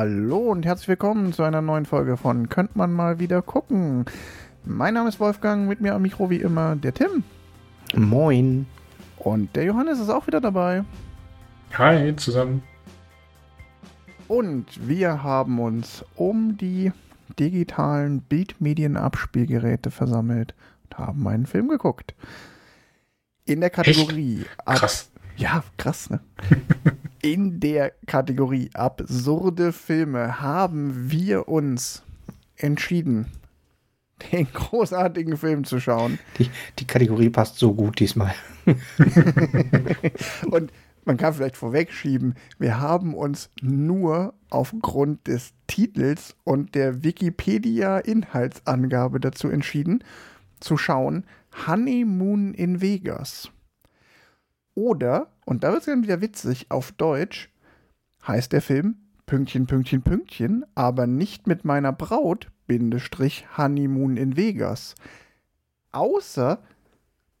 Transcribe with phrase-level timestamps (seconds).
[0.00, 4.04] Hallo und herzlich willkommen zu einer neuen Folge von Könnt man mal wieder gucken.
[4.64, 7.24] Mein Name ist Wolfgang, mit mir am Mikro wie immer der Tim.
[7.96, 8.66] Moin.
[9.16, 10.84] Und der Johannes ist auch wieder dabei.
[11.76, 12.62] Hi zusammen.
[14.28, 16.92] Und wir haben uns um die
[17.36, 20.54] digitalen Bildmedienabspielgeräte versammelt
[20.84, 22.14] und haben einen Film geguckt.
[23.46, 24.44] In der Kategorie.
[24.64, 25.10] Krass.
[25.12, 26.20] Ab, ja, krass, ne?
[27.22, 32.02] In der Kategorie absurde Filme haben wir uns
[32.56, 33.26] entschieden,
[34.32, 36.18] den großartigen Film zu schauen.
[36.38, 38.32] Die, die Kategorie passt so gut diesmal.
[40.50, 40.72] Und
[41.04, 49.48] man kann vielleicht vorwegschieben, wir haben uns nur aufgrund des Titels und der Wikipedia-Inhaltsangabe dazu
[49.48, 50.04] entschieden,
[50.60, 51.24] zu schauen
[51.66, 53.50] Honeymoon in Vegas.
[54.78, 57.50] Oder, und da wird es dann wieder witzig, auf Deutsch
[58.24, 58.94] heißt der Film
[59.26, 64.94] Pünktchen, Pünktchen, Pünktchen, aber nicht mit meiner Braut, Bindestrich Honeymoon in Vegas.
[65.90, 66.62] Außer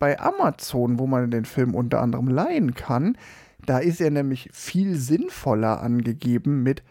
[0.00, 3.16] bei Amazon, wo man den Film unter anderem leihen kann,
[3.64, 6.82] da ist er nämlich viel sinnvoller angegeben mit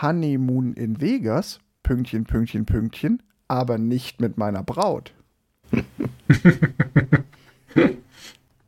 [0.00, 5.12] Honeymoon in Vegas, Pünktchen, Pünktchen, Pünktchen, aber nicht mit meiner Braut.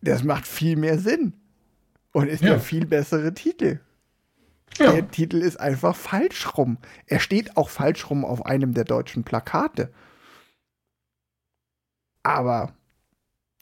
[0.02, 1.32] das macht viel mehr Sinn
[2.12, 2.50] und ist ja.
[2.50, 3.80] der viel bessere Titel.
[4.78, 4.92] Ja.
[4.92, 6.78] Der Titel ist einfach falsch rum.
[7.06, 9.92] Er steht auch falsch rum auf einem der deutschen Plakate.
[12.22, 12.72] Aber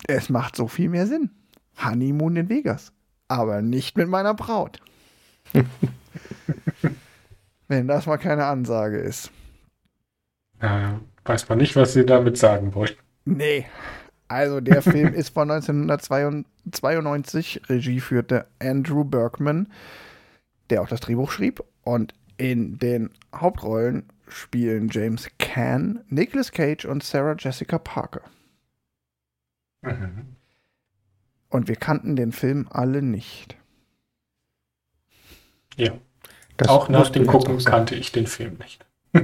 [0.06, 1.30] es macht so viel mehr Sinn.
[1.82, 2.92] Honeymoon in Vegas.
[3.28, 4.80] Aber nicht mit meiner Braut.
[7.68, 9.30] Wenn das mal keine Ansage ist.
[10.60, 12.94] Ja, weiß man nicht, was sie damit sagen wollen.
[13.24, 13.66] Nee.
[14.30, 17.62] Also der Film ist von 1992.
[17.68, 19.66] Regie führte Andrew Bergman
[20.70, 21.62] der auch das Drehbuch schrieb.
[21.82, 28.22] Und in den Hauptrollen spielen James Caan, Nicolas Cage und Sarah Jessica Parker.
[29.82, 30.26] Mhm.
[31.52, 33.56] Und wir kannten den Film alle nicht.
[35.74, 35.90] Ja.
[36.56, 38.86] Das auch nach dem Gucken kannte ich den Film nicht.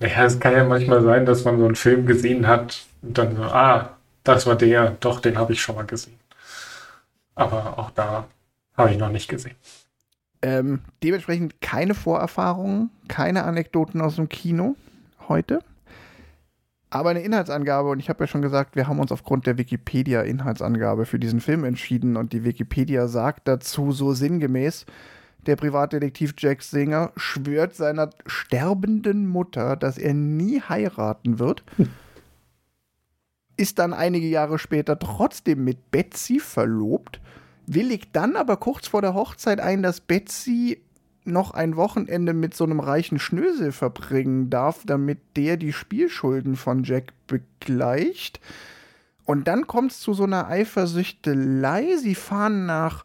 [0.00, 3.36] ja, es kann ja manchmal sein, dass man so einen Film gesehen hat und dann
[3.36, 6.18] so, ah, das war der, doch, den habe ich schon mal gesehen.
[7.34, 8.26] Aber auch da
[8.76, 9.56] habe ich noch nicht gesehen.
[10.42, 14.76] Ähm, dementsprechend keine Vorerfahrungen, keine Anekdoten aus dem Kino
[15.28, 15.60] heute.
[16.90, 21.04] Aber eine Inhaltsangabe, und ich habe ja schon gesagt, wir haben uns aufgrund der Wikipedia-Inhaltsangabe
[21.04, 24.86] für diesen Film entschieden und die Wikipedia sagt dazu so sinngemäß,
[25.46, 31.88] der Privatdetektiv Jack Singer schwört seiner sterbenden Mutter, dass er nie heiraten wird, hm.
[33.56, 37.20] Ist dann einige Jahre später trotzdem mit Betsy verlobt
[37.66, 40.80] willigt dann aber kurz vor der Hochzeit ein, dass Betsy
[41.24, 46.84] noch ein Wochenende mit so einem reichen Schnösel verbringen darf, damit der die Spielschulden von
[46.84, 48.40] Jack begleicht.
[49.24, 51.96] Und dann kommt es zu so einer Eifersüchtelei.
[51.96, 53.04] Sie fahren nach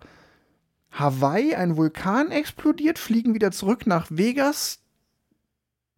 [0.91, 4.79] Hawaii, ein Vulkan explodiert, fliegen wieder zurück nach Vegas.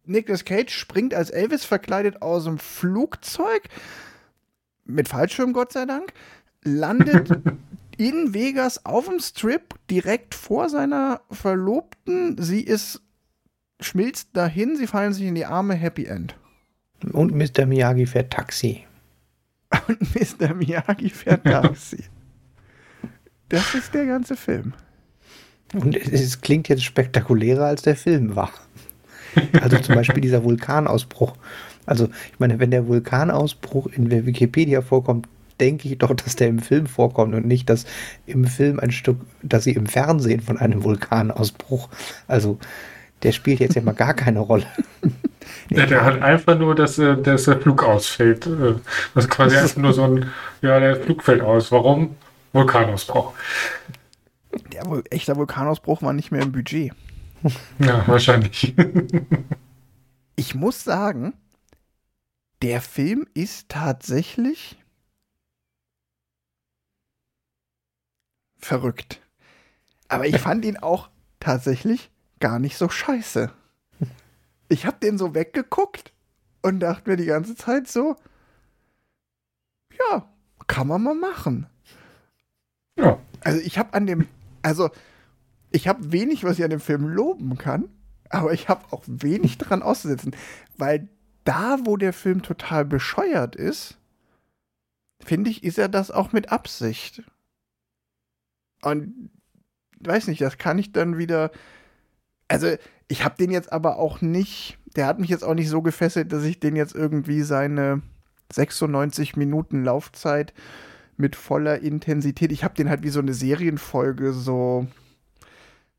[0.06, 3.68] Nicolas Cage springt als Elvis verkleidet aus dem Flugzeug.
[4.84, 6.12] Mit Fallschirm, Gott sei Dank.
[6.62, 7.28] Landet
[7.96, 12.36] in Vegas auf dem Strip direkt vor seiner Verlobten.
[12.38, 13.02] Sie ist
[13.80, 16.34] schmilzt dahin, sie fallen sich in die Arme, Happy End.
[17.12, 17.66] Und Mr.
[17.66, 18.84] Miyagi fährt Taxi.
[19.88, 20.54] Und Mr.
[20.54, 22.04] Miyagi fährt Taxi.
[23.48, 24.72] das ist der ganze Film.
[25.74, 28.52] Und es, es, klingt jetzt spektakulärer, als der Film war.
[29.60, 31.36] Also zum Beispiel dieser Vulkanausbruch.
[31.86, 35.28] Also ich meine, wenn der Vulkanausbruch in der Wikipedia vorkommt,
[35.60, 37.86] denke ich doch, dass der im Film vorkommt und nicht, dass
[38.26, 41.88] im Film ein Stück, dass sie im Fernsehen von einem Vulkanausbruch,
[42.26, 42.58] also
[43.22, 44.66] der spielt jetzt ja mal gar keine Rolle.
[45.68, 48.46] Ja, der hat einfach nur, dass, äh, dass der Flug ausfällt.
[48.46, 48.74] Äh,
[49.14, 50.26] das ist quasi einfach nur so ein,
[50.62, 51.70] ja, der Flug fällt aus.
[51.70, 52.16] Warum?
[52.52, 53.32] Vulkanausbruch.
[54.72, 56.92] Der echter Vulkanausbruch war nicht mehr im Budget.
[57.78, 58.74] Ja, wahrscheinlich.
[60.36, 61.34] Ich muss sagen,
[62.64, 64.82] der Film ist tatsächlich
[68.56, 69.20] verrückt.
[70.08, 73.52] Aber ich fand ihn auch tatsächlich gar nicht so scheiße.
[74.70, 76.14] Ich hab den so weggeguckt
[76.62, 78.16] und dachte mir die ganze Zeit so,
[79.90, 80.26] ja,
[80.66, 81.66] kann man mal machen.
[82.96, 83.20] Ja.
[83.40, 84.26] Also ich habe an dem,
[84.62, 84.88] also
[85.70, 87.90] ich habe wenig, was ich an dem Film loben kann,
[88.30, 90.34] aber ich habe auch wenig dran auszusetzen,
[90.78, 91.10] weil
[91.44, 93.98] da, wo der Film total bescheuert ist,
[95.20, 97.22] finde ich, ist er das auch mit Absicht.
[98.82, 99.30] Und
[100.00, 101.50] weiß nicht, das kann ich dann wieder.
[102.48, 102.74] Also,
[103.08, 106.32] ich habe den jetzt aber auch nicht, der hat mich jetzt auch nicht so gefesselt,
[106.32, 108.02] dass ich den jetzt irgendwie seine
[108.52, 110.52] 96 Minuten Laufzeit
[111.16, 114.86] mit voller Intensität, ich habe den halt wie so eine Serienfolge so,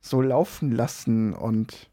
[0.01, 1.89] so laufen lassen und.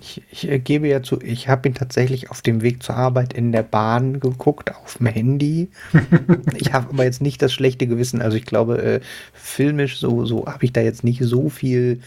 [0.00, 3.32] Ich, ich äh, gebe ja zu, ich habe ihn tatsächlich auf dem Weg zur Arbeit
[3.32, 5.68] in der Bahn geguckt, auf dem Handy.
[6.56, 8.20] ich habe aber jetzt nicht das schlechte Gewissen.
[8.20, 9.00] Also ich glaube, äh,
[9.32, 12.00] filmisch so, so habe ich da jetzt nicht so viel.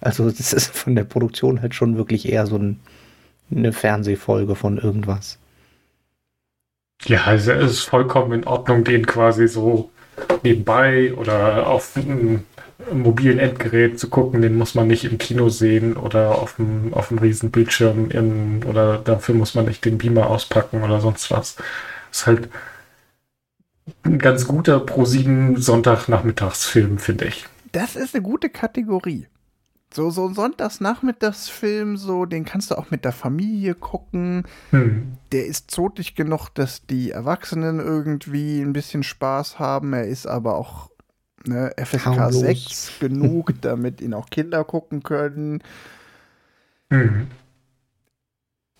[0.00, 2.80] Also das ist von der Produktion halt schon wirklich eher so ein,
[3.54, 5.38] eine Fernsehfolge von irgendwas.
[7.04, 9.90] Ja, also es ist vollkommen in Ordnung, den quasi so
[10.42, 11.98] nebenbei oder auf
[12.92, 17.08] mobilen Endgerät zu gucken, den muss man nicht im Kino sehen oder auf dem, auf
[17.08, 21.56] dem riesen Bildschirm in, oder dafür muss man nicht den Beamer auspacken oder sonst was.
[22.10, 22.48] Ist halt
[24.04, 27.46] ein ganz guter Pro7 Sonntagnachmittagsfilm, finde ich.
[27.72, 29.26] Das ist eine gute Kategorie.
[29.92, 34.44] So, so ein Sonntagsnachmittagsfilm, so, den kannst du auch mit der Familie gucken.
[34.70, 35.16] Hm.
[35.32, 39.94] Der ist zotig genug, dass die Erwachsenen irgendwie ein bisschen Spaß haben.
[39.94, 40.90] Er ist aber auch
[41.48, 42.40] ne, FSK Harmlos.
[42.40, 45.62] 6 genug, damit ihn auch Kinder gucken können.
[46.90, 47.28] Mhm.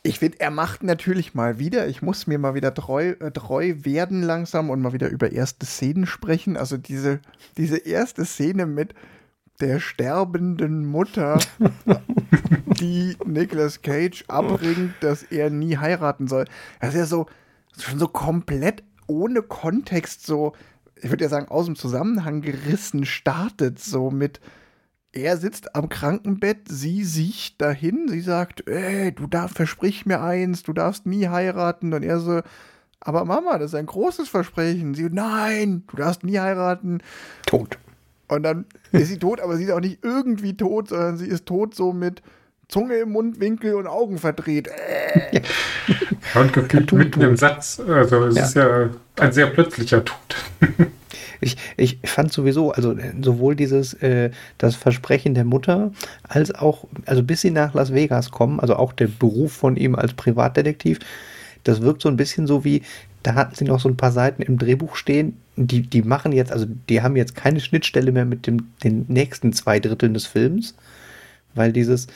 [0.02, 3.74] Ich finde, er macht natürlich mal wieder, ich muss mir mal wieder treu, äh, treu
[3.78, 6.56] werden langsam und mal wieder über erste Szenen sprechen.
[6.56, 7.20] Also diese,
[7.56, 8.94] diese erste Szene mit
[9.60, 11.38] der sterbenden Mutter,
[12.80, 16.44] die Nicolas Cage abbringt, dass er nie heiraten soll.
[16.80, 17.26] Das ist ja so,
[17.76, 20.52] schon so komplett ohne Kontext so,
[21.02, 24.40] ich würde ja sagen, aus dem Zusammenhang gerissen startet, so mit,
[25.12, 30.62] er sitzt am Krankenbett, sie sieht dahin, sie sagt, ey, du darfst, versprich mir eins,
[30.62, 31.94] du darfst nie heiraten.
[31.94, 32.42] Und er so,
[33.00, 34.94] aber Mama, das ist ein großes Versprechen.
[34.94, 36.98] Sie, nein, du darfst nie heiraten.
[37.46, 37.78] Tot.
[38.28, 41.46] Und dann ist sie tot, aber sie ist auch nicht irgendwie tot, sondern sie ist
[41.46, 42.22] tot so mit
[42.68, 44.68] Zunge im Mundwinkel und Augen verdreht.
[44.68, 45.40] Äh.
[46.34, 47.80] Ja, und gefühlt mitten im Satz.
[47.80, 48.44] Also es ja.
[48.44, 50.36] ist ja ein sehr plötzlicher Tod.
[51.40, 55.92] Ich, ich fand sowieso, also sowohl dieses, äh, das Versprechen der Mutter,
[56.24, 59.94] als auch, also bis sie nach Las Vegas kommen, also auch der Beruf von ihm
[59.94, 60.98] als Privatdetektiv,
[61.62, 62.82] das wirkt so ein bisschen so wie,
[63.22, 66.50] da hatten sie noch so ein paar Seiten im Drehbuch stehen, die, die machen jetzt,
[66.50, 70.74] also die haben jetzt keine Schnittstelle mehr mit dem, den nächsten zwei Dritteln des Films,
[71.54, 72.08] weil dieses,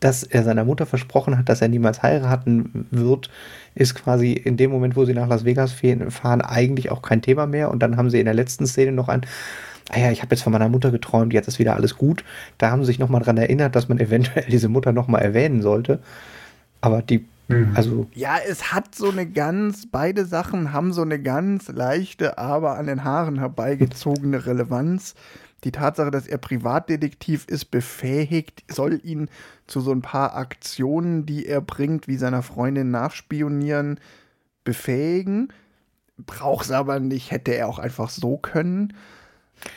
[0.00, 3.30] dass er seiner Mutter versprochen hat, dass er niemals heiraten wird,
[3.74, 5.74] ist quasi in dem Moment, wo sie nach Las Vegas
[6.08, 7.70] fahren, eigentlich auch kein Thema mehr.
[7.70, 9.20] Und dann haben sie in der letzten Szene noch ein,
[9.90, 12.24] ah ja, ich habe jetzt von meiner Mutter geträumt, jetzt ist wieder alles gut.
[12.56, 16.00] Da haben sie sich nochmal dran erinnert, dass man eventuell diese Mutter nochmal erwähnen sollte.
[16.80, 17.72] Aber die, mhm.
[17.74, 18.06] also.
[18.14, 22.86] Ja, es hat so eine ganz, beide Sachen haben so eine ganz leichte, aber an
[22.86, 25.14] den Haaren herbeigezogene Relevanz
[25.64, 29.28] die Tatsache, dass er Privatdetektiv ist, befähigt, soll ihn
[29.66, 34.00] zu so ein paar Aktionen, die er bringt, wie seiner Freundin nachspionieren,
[34.64, 35.52] befähigen.
[36.18, 38.94] Braucht es aber nicht, hätte er auch einfach so können.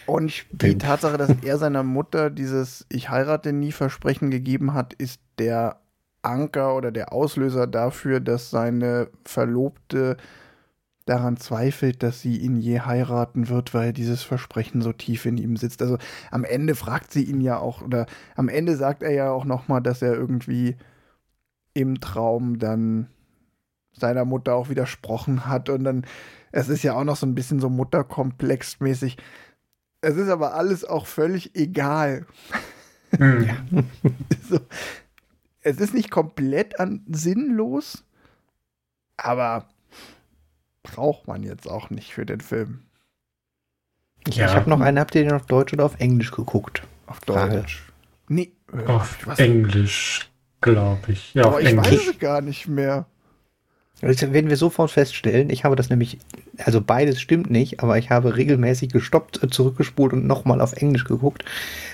[0.05, 5.19] Und die Tatsache, dass er seiner Mutter dieses Ich heirate nie Versprechen gegeben hat, ist
[5.39, 5.79] der
[6.21, 10.17] Anker oder der Auslöser dafür, dass seine Verlobte
[11.05, 15.57] daran zweifelt, dass sie ihn je heiraten wird, weil dieses Versprechen so tief in ihm
[15.57, 15.81] sitzt.
[15.81, 15.97] Also
[16.31, 19.81] am Ende fragt sie ihn ja auch, oder am Ende sagt er ja auch nochmal,
[19.81, 20.77] dass er irgendwie
[21.73, 23.07] im Traum dann
[23.91, 26.05] seiner Mutter auch widersprochen hat und dann,
[26.51, 29.17] es ist ja auch noch so ein bisschen so Mutterkomplexmäßig.
[30.01, 32.25] Es ist aber alles auch völlig egal.
[33.15, 33.47] Hm.
[34.49, 34.59] so,
[35.61, 38.03] es ist nicht komplett an, sinnlos,
[39.17, 39.67] aber
[40.83, 42.83] braucht man jetzt auch nicht für den Film.
[44.27, 44.45] Ja.
[44.47, 46.83] Ich habe noch einen, habt ihr den auf Deutsch oder auf Englisch geguckt?
[47.07, 47.83] Auf Deutsch.
[48.27, 48.53] Nee.
[48.71, 49.39] Äh, auf was?
[49.39, 50.29] Englisch,
[50.61, 51.33] glaube ich.
[51.33, 51.91] Ja, Aber ich Englisch.
[51.91, 53.05] weiß es gar nicht mehr.
[54.03, 55.49] Das werden wir sofort feststellen.
[55.49, 56.19] Ich habe das nämlich,
[56.57, 61.05] also beides stimmt nicht, aber ich habe regelmäßig gestoppt, äh, zurückgespult und nochmal auf Englisch
[61.05, 61.45] geguckt.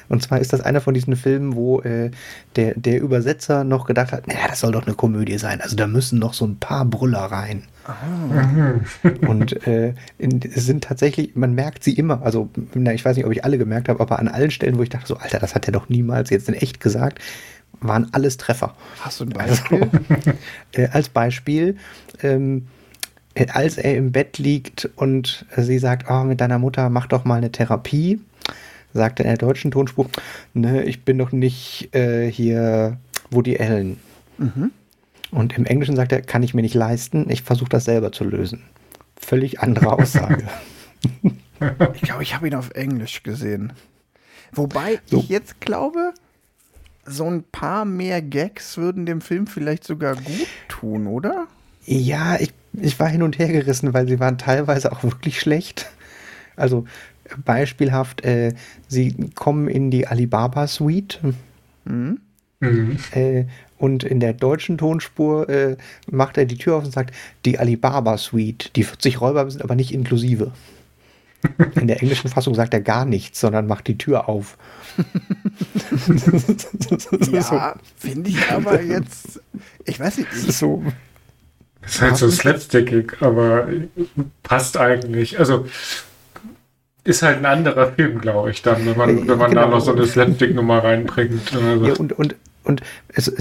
[0.09, 2.09] Und zwar ist das einer von diesen Filmen, wo äh,
[2.55, 5.61] der, der Übersetzer noch gedacht hat, naja, das soll doch eine Komödie sein.
[5.61, 7.63] Also da müssen noch so ein paar Brüller rein.
[7.85, 8.73] Ah.
[9.27, 13.25] Und äh, in, es sind tatsächlich, man merkt sie immer, also na, ich weiß nicht,
[13.25, 15.55] ob ich alle gemerkt habe, aber an allen Stellen, wo ich dachte, so, Alter, das
[15.55, 17.19] hat er doch niemals jetzt in echt gesagt,
[17.81, 18.75] waren alles Treffer.
[19.01, 19.89] Hast du ein Beispiel?
[19.91, 20.31] Also,
[20.73, 21.77] äh, als Beispiel,
[22.21, 22.67] ähm,
[23.33, 27.25] äh, als er im Bett liegt und sie sagt, oh, mit deiner Mutter mach doch
[27.25, 28.19] mal eine Therapie,
[28.93, 30.09] sagt er in der deutschen Tonspur,
[30.53, 32.97] ne, ich bin doch nicht äh, hier
[33.31, 33.97] Woody Allen.
[34.37, 34.71] Mhm.
[35.31, 38.23] Und im Englischen sagt er, kann ich mir nicht leisten, ich versuche das selber zu
[38.23, 38.63] lösen.
[39.15, 40.47] Völlig andere Aussage.
[41.93, 43.73] ich glaube, ich habe ihn auf Englisch gesehen.
[44.51, 45.19] Wobei so.
[45.19, 46.13] ich jetzt glaube,
[47.09, 51.47] so ein paar mehr Gags würden dem Film vielleicht sogar gut tun, oder?
[51.85, 55.89] Ja, ich, ich war hin und her gerissen, weil sie waren teilweise auch wirklich schlecht.
[56.55, 56.85] Also
[57.45, 58.53] beispielhaft, äh,
[58.87, 61.19] sie kommen in die Alibaba Suite.
[61.85, 62.19] Mhm.
[62.59, 62.97] Mhm.
[63.11, 63.45] Äh,
[63.77, 65.77] und in der deutschen Tonspur äh,
[66.11, 68.75] macht er die Tür auf und sagt, die Alibaba Suite.
[68.75, 70.51] Die 40 Räuber sind aber nicht inklusive.
[71.75, 74.57] In der englischen Fassung sagt er gar nichts, sondern macht die Tür auf.
[77.31, 79.41] Ja, finde ich aber jetzt,
[79.85, 80.83] ich weiß nicht, ich, so.
[81.85, 83.67] Ist halt so slapstickig, aber
[84.43, 85.39] passt eigentlich.
[85.39, 85.65] Also
[87.05, 89.77] ist halt ein anderer Film, glaube ich, dann, wenn man, wenn man da Genau.
[89.77, 91.53] noch so eine Slapstick-Nummer reinbringt.
[91.55, 92.35] Also, Ja, und, und,
[92.69, 93.31] und es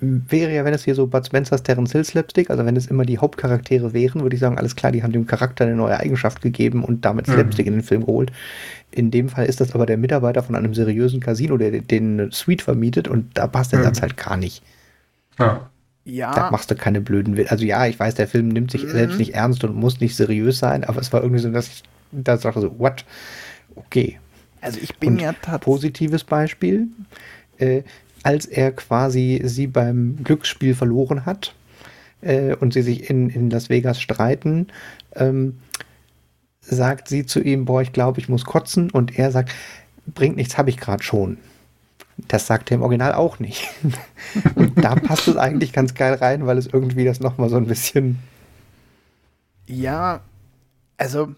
[0.00, 3.04] wäre ja, wenn es hier so Bud Spencers Terence Hill Slapstick, also wenn es immer
[3.06, 6.42] die Hauptcharaktere wären, würde ich sagen, alles klar, die haben dem Charakter eine neue Eigenschaft
[6.42, 7.32] gegeben und damit Mhm.
[7.32, 8.32] Slapstick in den Film geholt.
[8.90, 12.32] In dem Fall ist das aber der Mitarbeiter von einem seriösen Casino, der den eine
[12.32, 13.84] Suite vermietet und da passt der Mhm.
[13.84, 14.62] Satz halt gar nicht.
[15.38, 15.70] ja.
[16.34, 17.50] Da ja, machst du keine blöden Witze.
[17.50, 18.88] Also ja, ich weiß, der Film nimmt sich Mhm.
[18.88, 21.82] selbst nicht ernst und muss nicht seriös sein, aber es war irgendwie so, dass ich
[22.12, 23.04] da dachte so, what?
[23.76, 24.18] Okay.
[24.60, 26.88] also ich bin Und ja tatsächlich, Positives Beispiel,
[27.58, 27.82] äh,
[28.22, 31.54] als er quasi sie beim Glücksspiel verloren hat
[32.20, 34.68] äh, und sie sich in, in Las Vegas streiten,
[35.14, 35.58] ähm,
[36.60, 39.52] sagt sie zu ihm, boah, ich glaube, ich muss kotzen und er sagt,
[40.06, 41.38] bringt nichts, habe ich gerade schon.
[42.28, 43.68] Das sagt er im Original auch nicht.
[44.54, 47.66] und da passt es eigentlich ganz geil rein, weil es irgendwie das nochmal so ein
[47.66, 48.18] bisschen
[49.66, 50.20] ja,
[50.96, 51.34] also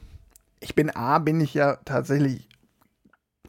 [0.60, 2.48] ich bin A, bin ich ja tatsächlich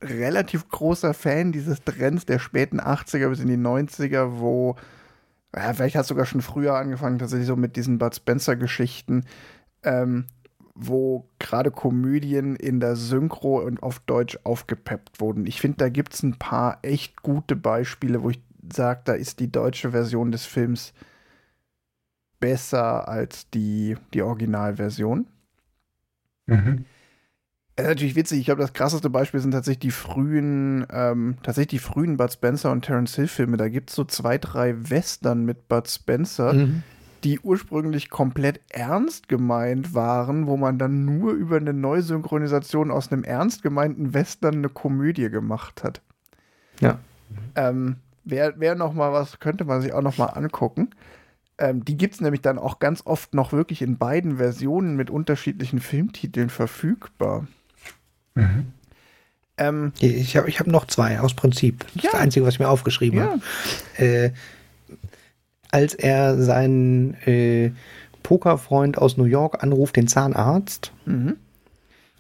[0.05, 4.75] relativ großer Fan dieses Trends der späten 80er bis in die 90er, wo,
[5.55, 9.25] ja, vielleicht hat es sogar schon früher angefangen, tatsächlich so mit diesen Bud Spencer-Geschichten,
[9.83, 10.25] ähm,
[10.73, 15.45] wo gerade Komödien in der Synchro und auf Deutsch aufgepeppt wurden.
[15.45, 18.41] Ich finde, da gibt es ein paar echt gute Beispiele, wo ich
[18.73, 20.93] sage, da ist die deutsche Version des Films
[22.39, 25.27] besser als die, die Originalversion.
[26.47, 26.85] Mhm.
[27.75, 28.39] Das ist natürlich witzig.
[28.39, 32.71] Ich glaube, das krasseste Beispiel sind tatsächlich die frühen, ähm, tatsächlich die frühen Bud Spencer
[32.71, 33.57] und Terence Hill Filme.
[33.57, 36.83] Da gibt es so zwei, drei Western mit Bud Spencer, Mhm.
[37.25, 43.25] die ursprünglich komplett ernst gemeint waren, wo man dann nur über eine Neusynchronisation aus einem
[43.25, 46.01] ernst gemeinten Western eine Komödie gemacht hat.
[46.79, 46.99] Ja.
[47.55, 50.89] Ähm, Wäre wär noch mal was, könnte man sich auch noch mal angucken.
[51.57, 55.09] Ähm, die gibt es nämlich dann auch ganz oft noch wirklich in beiden Versionen mit
[55.11, 57.47] unterschiedlichen Filmtiteln verfügbar.
[58.35, 58.65] Mhm.
[59.57, 61.85] Ähm, Ich habe ich hab noch zwei aus Prinzip.
[61.87, 62.11] Das ist Ja.
[62.11, 63.41] das Einzige, was ich mir aufgeschrieben ja, habe.
[63.97, 64.31] Äh,
[65.71, 67.71] als er seinen äh,
[68.23, 71.35] Pokerfreund aus New York anruft, den Zahnarzt, mhm.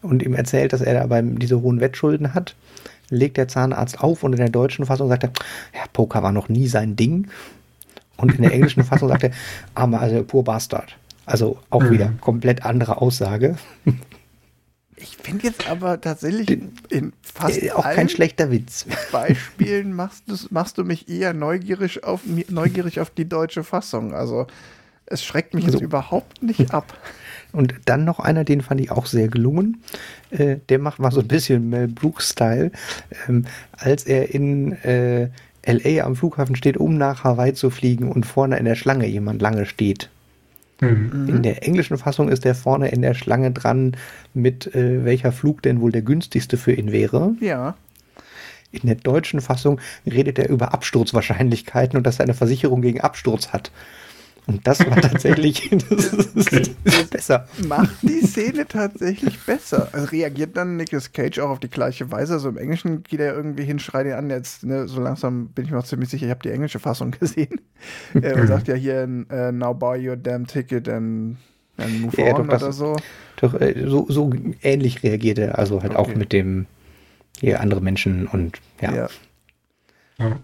[0.01, 2.55] und ihm erzählt, dass er da beim diese hohen Wettschulden hat,
[3.09, 5.31] legt der Zahnarzt auf und in der deutschen Fassung sagt er,
[5.73, 7.27] ja, Poker war noch nie sein Ding.
[8.17, 9.31] Und in der englischen Fassung sagt er,
[9.73, 10.95] armer, also pur Bastard.
[11.25, 11.91] Also auch Mhm.
[11.91, 13.57] wieder komplett andere Aussage.
[14.97, 18.85] Ich finde jetzt aber tatsächlich in, in fast Äh, auch kein schlechter Witz.
[19.11, 24.13] Beispielen machst, machst du mich eher neugierig auf, neugierig auf die deutsche Fassung.
[24.13, 24.47] Also
[25.05, 26.97] es schreckt mich jetzt Also- überhaupt nicht ab.
[27.51, 29.81] Und dann noch einer, den fand ich auch sehr gelungen.
[30.29, 32.71] Äh, der macht mal so ein bisschen Mel Brooks-Style.
[33.27, 35.29] Ähm, als er in äh,
[35.65, 39.41] LA am Flughafen steht, um nach Hawaii zu fliegen und vorne in der Schlange jemand
[39.41, 40.09] lange steht.
[40.91, 41.29] Mhm.
[41.29, 43.95] In der englischen Fassung ist er vorne in der Schlange dran,
[44.33, 47.35] mit äh, welcher Flug denn wohl der günstigste für ihn wäre.
[47.39, 47.75] Ja.
[48.71, 53.49] In der deutschen Fassung redet er über Absturzwahrscheinlichkeiten und dass er eine Versicherung gegen Absturz
[53.49, 53.71] hat.
[54.47, 57.47] Und das war tatsächlich das ist besser.
[57.67, 59.89] Macht die Szene tatsächlich besser.
[59.91, 62.33] Also reagiert dann Nicolas Cage auch auf die gleiche Weise.
[62.33, 64.29] Also im Englischen geht er irgendwie hin, schreit ihn an.
[64.29, 67.11] Jetzt, ne, so langsam bin ich mir auch ziemlich sicher, ich habe die englische Fassung
[67.19, 67.59] gesehen.
[68.13, 71.37] äh, und sagt ja hier, äh, now buy your damn ticket and,
[71.77, 72.95] and move Ja, on doch, das- oder so.
[73.37, 76.17] Doch, äh, so, so ähnlich reagiert er, also halt auch Okay.
[76.17, 76.67] mit dem
[77.41, 78.93] hier andere Menschen und ja.
[78.93, 79.07] Ja.
[80.19, 80.39] Ja.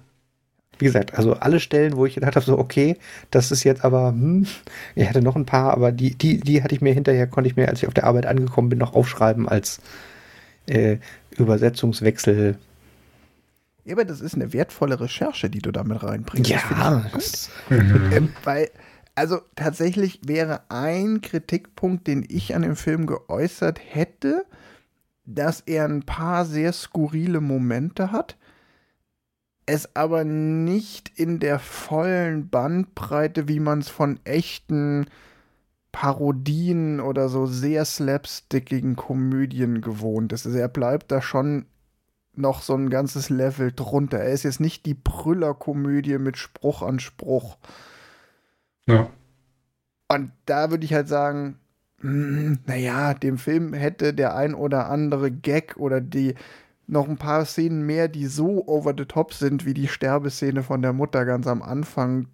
[0.82, 2.98] Wie gesagt, also alle Stellen, wo ich gedacht habe, so, okay,
[3.30, 4.48] das ist jetzt aber, hm,
[4.96, 7.56] ich hatte noch ein paar, aber die, die, die hatte ich mir hinterher, konnte ich
[7.56, 9.80] mir, als ich auf der Arbeit angekommen bin, noch aufschreiben als
[10.66, 10.98] äh,
[11.38, 12.58] Übersetzungswechsel.
[13.86, 16.50] Ja, aber das ist eine wertvolle Recherche, die du damit reinbringst.
[16.50, 18.12] Ja, das, Mhm.
[18.12, 18.70] Ähm, weil,
[19.16, 24.46] also tatsächlich wäre ein Kritikpunkt, den ich an dem Film geäußert hätte,
[25.26, 28.38] dass er ein paar sehr skurrile Momente hat,
[29.72, 35.06] es aber nicht in der vollen Bandbreite, wie man es von echten
[35.94, 40.46] Parodien oder so sehr slapstickigen Komödien gewohnt ist.
[40.46, 41.66] Also er bleibt da schon
[42.34, 44.20] noch so ein ganzes Level drunter.
[44.20, 47.58] Er ist jetzt nicht die Brüllerkomödie mit Spruch an Spruch.
[48.88, 49.10] Ja.
[50.10, 51.60] Und da würde ich halt sagen,
[52.00, 56.36] hm, naja, dem Film hätte der ein oder andere Gag oder die
[56.92, 60.82] noch ein paar Szenen mehr, die so over the top sind, wie die Sterbeszene von
[60.82, 62.28] der Mutter ganz am Anfang,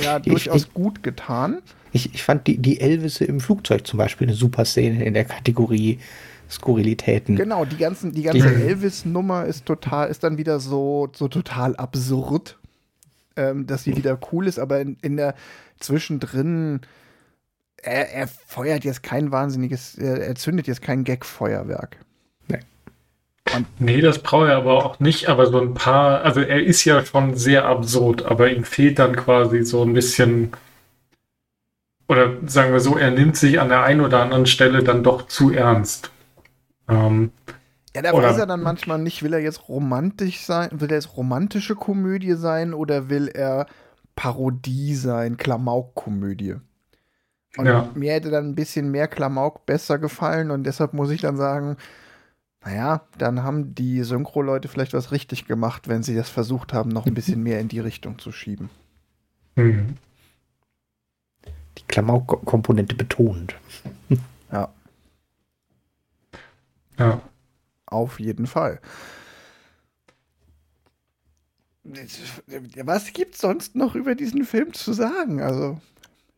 [0.00, 1.60] ja, Ich- durchaus ich- gut getan.
[1.92, 5.24] Ich, ich fand die, die Elvisse im Flugzeug zum Beispiel eine super Szene in der
[5.24, 5.98] Kategorie
[6.50, 7.36] Skurrilitäten.
[7.36, 12.58] Genau, die, ganzen, die ganze Elvis-Nummer ist total, ist dann wieder so, so total absurd,
[13.36, 15.34] ähm, dass sie wieder cool ist, aber in, in der
[15.80, 16.80] zwischendrin,
[17.82, 21.96] er, er feuert jetzt kein wahnsinniges, er, er zündet jetzt kein Gag-Feuerwerk.
[23.78, 27.04] Nee, das braucht er aber auch nicht, aber so ein paar, also er ist ja
[27.04, 30.52] schon sehr absurd, aber ihm fehlt dann quasi so ein bisschen,
[32.08, 35.26] oder sagen wir so, er nimmt sich an der einen oder anderen Stelle dann doch
[35.26, 36.10] zu ernst.
[36.88, 37.32] Ähm,
[37.96, 41.16] Ja, da weiß er dann manchmal nicht, will er jetzt romantisch sein, will er jetzt
[41.16, 43.66] romantische Komödie sein oder will er
[44.16, 46.56] Parodie sein, Klamauk-Komödie.
[47.56, 47.88] Und Ja.
[47.94, 51.76] mir hätte dann ein bisschen mehr Klamauk besser gefallen und deshalb muss ich dann sagen,
[52.64, 57.06] naja, dann haben die Synchro-Leute vielleicht was richtig gemacht, wenn sie das versucht haben, noch
[57.06, 58.70] ein bisschen mehr in die Richtung zu schieben.
[59.56, 59.96] hm.
[61.78, 63.54] Die Klamauk-Komponente betont.
[64.52, 64.72] Ja,
[66.98, 67.20] Ja.
[67.86, 68.80] auf jeden Fall.
[71.84, 75.42] Was gibt's sonst noch über diesen Film zu sagen?
[75.42, 75.80] Also,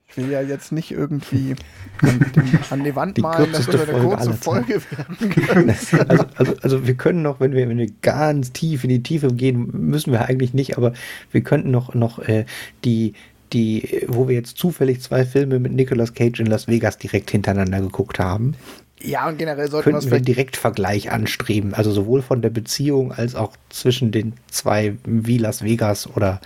[0.09, 1.57] ich will ja jetzt nicht irgendwie
[2.03, 5.71] an, dem, an die Wand Die malen, dass wir eine Folge kurze Folge werden können.
[6.09, 9.29] Also, also, also wir können noch, wenn wir, wenn wir ganz tief in die Tiefe
[9.29, 10.93] gehen, müssen wir eigentlich nicht, aber
[11.33, 12.47] wir könnten noch, noch äh,
[12.85, 13.15] die,
[13.53, 17.81] die, wo wir jetzt zufällig zwei Filme mit Nicolas Cage in Las Vegas direkt hintereinander
[17.81, 18.55] geguckt haben,
[19.01, 21.75] Ja, und generell sollten könnten wir einen Direktvergleich anstreben.
[21.75, 26.41] Also sowohl von der Beziehung als auch zwischen den zwei wie Las Vegas oder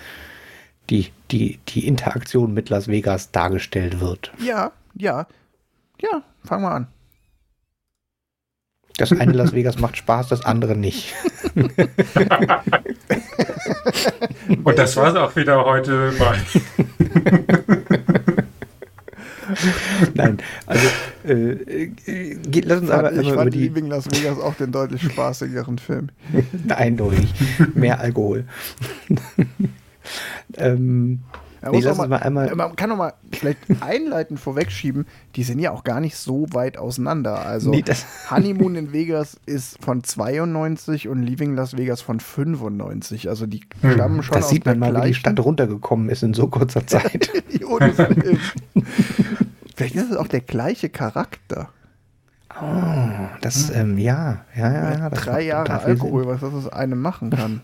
[0.90, 4.32] die, die, die Interaktion mit Las Vegas dargestellt wird.
[4.38, 5.26] Ja, ja.
[6.00, 6.86] Ja, fangen wir an.
[8.96, 11.14] Das eine Las Vegas macht Spaß, das andere nicht.
[14.64, 16.36] Und das war's auch wieder heute bei.
[20.14, 20.86] Nein, also
[21.26, 24.54] äh, äh, geht, lass uns aber ich einmal über fand die Leaving Las Vegas auch
[24.54, 26.10] den deutlich spaßigeren Film.
[26.68, 27.32] eindeutig
[27.74, 28.44] mehr Alkohol.
[30.56, 31.20] ähm,
[31.62, 35.84] Man, Nee, mal einmal- man kann doch mal vielleicht einleitend vorwegschieben, die sind ja auch
[35.84, 37.44] gar nicht so weit auseinander.
[37.44, 43.28] Also Nee, das- Honeymoon in Vegas ist von 92 und Leaving Las Vegas von 95.
[43.28, 46.08] Also die Hm, stammen schon das aus sieht man mal, wie die gleichen Stadt runtergekommen
[46.08, 47.30] ist in so kurzer Zeit.
[49.76, 51.68] Vielleicht ist es auch der gleiche Charakter.
[52.60, 52.64] oh,
[53.42, 54.90] das, ähm, ja, ja, ja.
[54.92, 57.60] ja das Drei Jahre Alkohol, was das aus einem machen kann.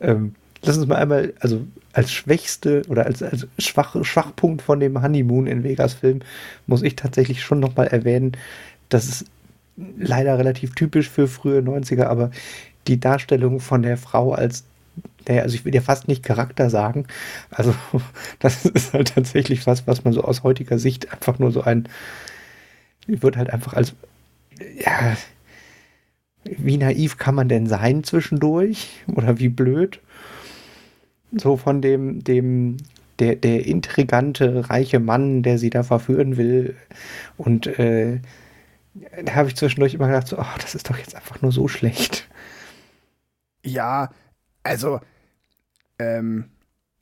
[0.00, 5.02] Ähm, lass uns mal einmal, also als schwächste oder als, als schwach, Schwachpunkt von dem
[5.02, 6.20] Honeymoon in Vegas Film
[6.66, 8.32] muss ich tatsächlich schon nochmal erwähnen,
[8.88, 9.24] dass es
[9.98, 12.30] leider relativ typisch für frühe 90er, aber
[12.86, 14.64] die Darstellung von der Frau als,
[15.26, 17.06] naja, also ich will ja fast nicht Charakter sagen,
[17.50, 17.74] also
[18.38, 21.88] das ist halt tatsächlich was, was man so aus heutiger Sicht einfach nur so ein,
[23.06, 23.94] wird halt einfach als,
[24.84, 25.16] ja,
[26.44, 29.04] wie naiv kann man denn sein zwischendurch?
[29.14, 30.00] Oder wie blöd?
[31.32, 32.78] So von dem, dem,
[33.18, 36.76] der, der intrigante, reiche Mann, der sie da verführen will.
[37.36, 38.20] Und äh,
[39.24, 41.68] da habe ich zwischendurch immer gedacht, so, ach, das ist doch jetzt einfach nur so
[41.68, 42.28] schlecht.
[43.64, 44.10] Ja,
[44.62, 45.00] also
[45.98, 46.46] ähm,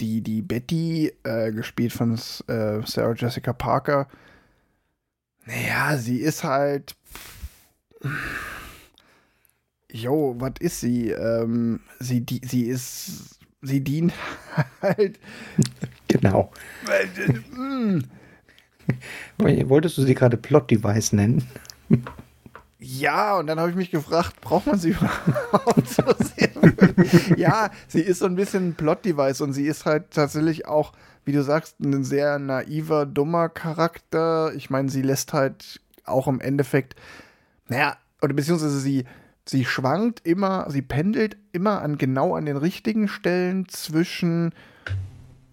[0.01, 4.09] die, die Betty, äh, gespielt von äh, Sarah Jessica Parker,
[5.47, 6.95] naja, sie ist halt.
[10.03, 11.11] Jo, was ist sie?
[11.11, 13.39] Ähm, sie, die, sie ist.
[13.61, 14.13] Sie dient
[14.83, 15.19] halt.
[16.07, 16.53] Genau.
[19.39, 21.47] Wolltest du sie gerade Plot-Device nennen?
[22.79, 24.91] Ja, und dann habe ich mich gefragt, braucht man sie
[25.51, 26.05] überhaupt so
[26.37, 26.51] sehr?
[27.37, 30.93] ja, sie ist so ein bisschen ein Plot-Device und sie ist halt tatsächlich auch,
[31.25, 34.55] wie du sagst, ein sehr naiver, dummer Charakter.
[34.55, 36.95] Ich meine, sie lässt halt auch im Endeffekt,
[37.67, 39.05] naja, oder beziehungsweise sie,
[39.49, 44.53] sie schwankt immer, sie pendelt immer an genau an den richtigen Stellen zwischen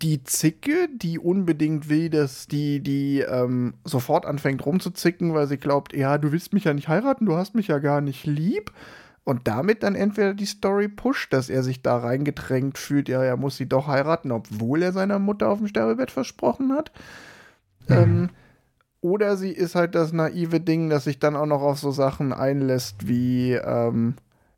[0.02, 5.96] die Zicke, die unbedingt will, dass die, die ähm, sofort anfängt rumzuzicken, weil sie glaubt,
[5.96, 8.72] ja, du willst mich ja nicht heiraten, du hast mich ja gar nicht lieb.
[9.24, 13.38] Und damit dann entweder die Story pusht, dass er sich da reingedrängt fühlt, ja, er
[13.38, 16.92] muss sie doch heiraten, obwohl er seiner Mutter auf dem Sterbebett versprochen hat.
[17.90, 18.30] Ähm,
[19.06, 22.34] Oder sie ist halt das naive Ding, das sich dann auch noch auf so Sachen
[22.34, 24.16] einlässt wie, ähm,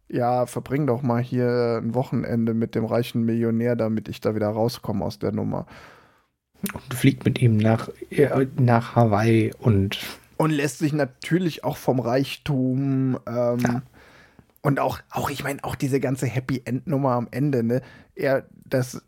[0.07, 4.47] ja, verbring doch mal hier ein Wochenende mit dem reichen Millionär, damit ich da wieder
[4.47, 5.67] rauskomme aus der Nummer.
[6.73, 9.99] Und fliegt mit ihm nach, äh, nach Hawaii und.
[10.37, 13.81] Und lässt sich natürlich auch vom Reichtum ähm, ja.
[14.61, 17.81] und auch, auch, ich meine, auch diese ganze Happy End-Nummer am Ende, ne?
[18.15, 19.01] Er, das,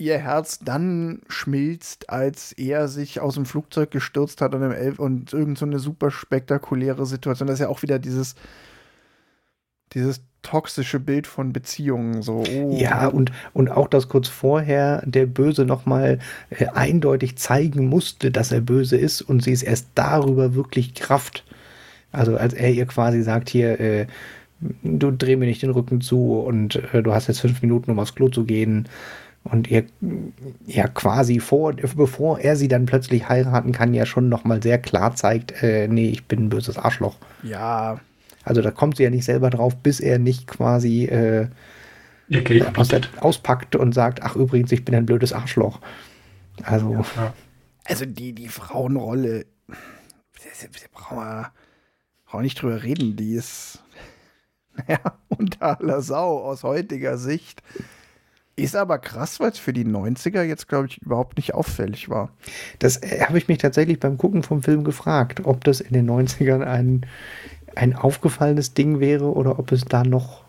[0.00, 5.58] ihr Herz dann schmilzt, als er sich aus dem Flugzeug gestürzt hat und, und irgend
[5.58, 7.46] so eine super spektakuläre Situation.
[7.46, 8.34] Das ist ja auch wieder dieses,
[9.92, 12.22] dieses toxische Bild von Beziehungen.
[12.22, 12.76] So, oh.
[12.78, 18.52] Ja, und, und auch, dass kurz vorher der Böse nochmal äh, eindeutig zeigen musste, dass
[18.52, 21.44] er böse ist und sie ist erst darüber wirklich Kraft.
[22.10, 24.06] Also als er ihr quasi sagt, hier, äh,
[24.82, 27.98] du dreh mir nicht den Rücken zu und äh, du hast jetzt fünf Minuten, um
[27.98, 28.88] aufs Klo zu gehen.
[29.42, 29.86] Und ihr
[30.66, 35.16] ja quasi vor, bevor er sie dann plötzlich heiraten kann, ja schon nochmal sehr klar
[35.16, 37.16] zeigt, äh, nee, ich bin ein böses Arschloch.
[37.42, 38.00] Ja,
[38.44, 41.48] also da kommt sie ja nicht selber drauf, bis er nicht quasi äh,
[42.76, 45.80] aus der, auspackt und sagt, ach übrigens, ich bin ein blödes Arschloch.
[46.62, 47.04] Also.
[47.16, 47.34] Ja.
[47.84, 49.46] Also die, die Frauenrolle,
[50.92, 51.52] brauchen wir
[52.30, 53.82] auch nicht drüber reden, die ist
[54.88, 57.62] ja, unter aller Sau aus heutiger Sicht.
[58.56, 62.30] Ist aber krass, weil es für die 90er jetzt, glaube ich, überhaupt nicht auffällig war.
[62.78, 66.10] Das äh, habe ich mich tatsächlich beim Gucken vom Film gefragt, ob das in den
[66.10, 67.06] 90ern ein
[67.74, 70.42] ein aufgefallenes Ding wäre oder ob es da noch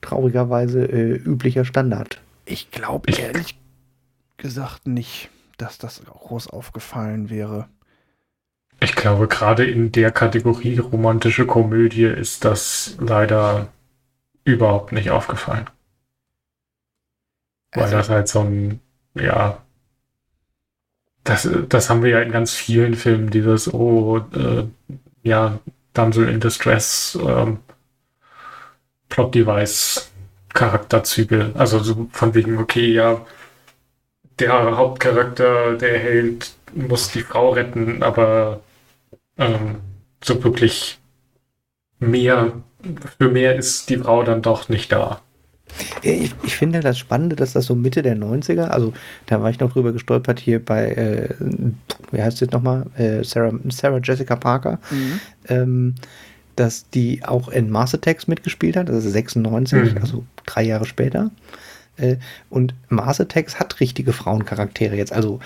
[0.00, 2.20] traurigerweise äh, üblicher Standard.
[2.44, 3.58] Ich glaube ehrlich
[4.36, 7.68] gesagt nicht, dass das groß aufgefallen wäre.
[8.80, 13.68] Ich glaube, gerade in der Kategorie romantische Komödie ist das leider
[14.44, 15.66] überhaupt nicht aufgefallen.
[17.72, 18.80] Weil also, das halt so ein,
[19.14, 19.62] ja,
[21.24, 24.64] das, das haben wir ja in ganz vielen Filmen, dieses, oh, äh,
[25.22, 25.58] ja,
[25.92, 27.58] Damsel in Distress ähm,
[29.08, 30.10] Plot-Device
[30.54, 31.52] Charakterzüge.
[31.54, 33.24] Also so von wegen, okay, ja,
[34.38, 38.60] der Hauptcharakter, der Held, muss die Frau retten, aber
[39.38, 39.80] ähm,
[40.24, 40.98] so wirklich
[41.98, 42.52] mehr,
[43.18, 45.20] für mehr ist die Frau dann doch nicht da.
[46.02, 48.92] Ich, ich, finde das Spannende, dass das so Mitte der 90er, also
[49.26, 51.28] da war ich noch drüber gestolpert hier bei, äh,
[52.10, 55.20] wie heißt es jetzt nochmal, äh, Sarah, Sarah Jessica Parker, mhm.
[55.48, 55.94] ähm,
[56.56, 59.98] dass die auch in Mars Attacks mitgespielt hat, also 96, mhm.
[59.98, 61.30] also drei Jahre später.
[61.96, 62.16] Äh,
[62.50, 65.40] und Mars Attacks hat richtige Frauencharaktere jetzt, also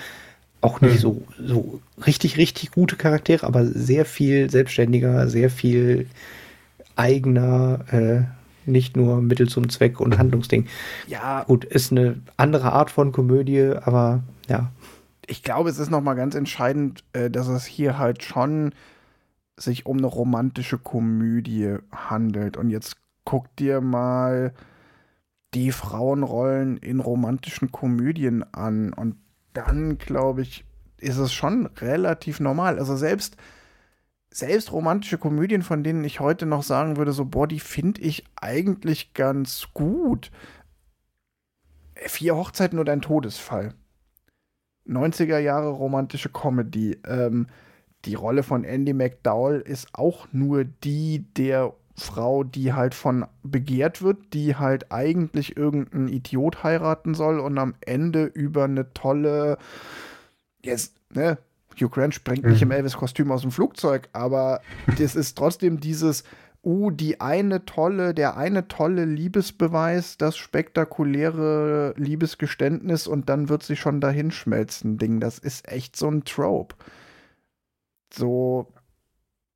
[0.61, 0.99] auch nicht mhm.
[0.99, 6.07] so, so richtig, richtig gute Charaktere, aber sehr viel selbstständiger, sehr viel
[6.95, 8.21] eigener, äh,
[8.67, 10.67] nicht nur Mittel zum Zweck und Handlungsding.
[11.07, 11.43] Ja.
[11.43, 14.71] Gut, ist eine andere Art von Komödie, aber ja.
[15.25, 18.73] Ich glaube, es ist nochmal ganz entscheidend, äh, dass es hier halt schon
[19.57, 22.57] sich um eine romantische Komödie handelt.
[22.57, 24.53] Und jetzt guck dir mal
[25.53, 28.93] die Frauenrollen in romantischen Komödien an.
[28.93, 29.15] Und
[29.53, 30.65] dann, glaube ich,
[30.99, 32.79] ist es schon relativ normal.
[32.79, 33.37] Also selbst
[34.37, 38.23] selbst romantische Komödien, von denen ich heute noch sagen würde, so, boah, die finde ich
[38.35, 40.29] eigentlich ganz gut.
[41.95, 43.73] Vier Hochzeiten und ein Todesfall.
[44.85, 46.99] 90er Jahre romantische Comedy.
[47.07, 47.47] Ähm,
[48.05, 54.03] die Rolle von Andy McDowell ist auch nur die der Frau, die halt von begehrt
[54.03, 59.57] wird, die halt eigentlich irgendeinen Idiot heiraten soll und am Ende über eine tolle,
[60.61, 61.39] jetzt, ne,
[61.79, 62.51] Hugh Grant springt mhm.
[62.51, 64.61] nicht im Elvis-Kostüm aus dem Flugzeug, aber
[64.97, 66.23] das ist trotzdem dieses,
[66.63, 73.75] uh, die eine tolle, der eine tolle Liebesbeweis, das spektakuläre Liebesgeständnis und dann wird sie
[73.75, 75.19] schon dahin schmelzen, Ding.
[75.19, 76.75] Das ist echt so ein Trope.
[78.13, 78.73] So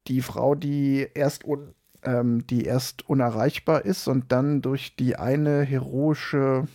[0.07, 5.63] die Frau, die erst un, ähm, die erst unerreichbar ist und dann durch die eine
[5.63, 6.67] heroische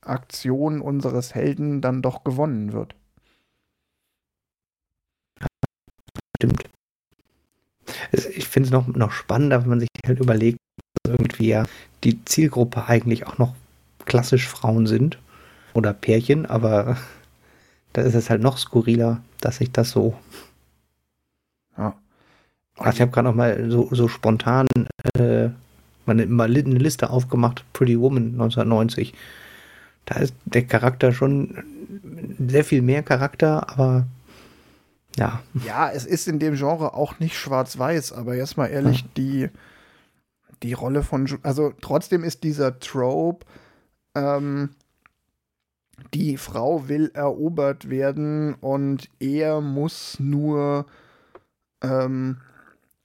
[0.00, 2.96] Aktion unseres Helden dann doch gewonnen wird.
[6.42, 6.64] Stimmt.
[8.12, 10.58] Ich finde es noch, noch spannender, wenn man sich halt überlegt,
[11.02, 11.64] dass irgendwie ja
[12.04, 13.54] die Zielgruppe eigentlich auch noch
[14.04, 15.18] klassisch Frauen sind
[15.72, 16.96] oder Pärchen, aber
[17.92, 20.16] da ist es halt noch skurriler, dass ich das so.
[21.78, 21.94] Ja.
[22.76, 24.66] Also ich habe gerade noch mal so, so spontan
[25.16, 25.48] äh,
[26.06, 29.14] mal eine Liste aufgemacht, Pretty Woman 1990.
[30.06, 31.62] Da ist der Charakter schon
[32.48, 34.06] sehr viel mehr Charakter, aber
[35.16, 35.42] ja.
[35.64, 39.08] Ja, es ist in dem Genre auch nicht schwarz-weiß, aber jetzt mal ehrlich, ja.
[39.16, 39.50] die,
[40.62, 43.46] die Rolle von, also trotzdem ist dieser Trope,
[44.14, 44.70] ähm,
[46.14, 50.86] die Frau will erobert werden und er muss nur
[51.82, 52.38] ähm,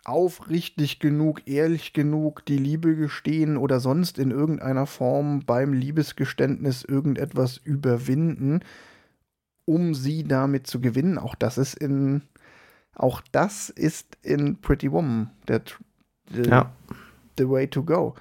[0.04, 7.58] aufrichtig genug, ehrlich genug die Liebe gestehen oder sonst in irgendeiner Form beim Liebesgeständnis irgendetwas
[7.58, 8.62] überwinden,
[9.68, 11.18] um sie damit zu gewinnen.
[11.18, 12.22] Auch das ist in
[12.96, 15.62] auch das ist in Pretty Woman der,
[16.30, 16.74] der Ja.
[17.38, 18.16] the way to go.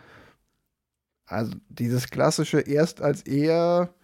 [1.25, 3.95] Also dieses klassische erst als er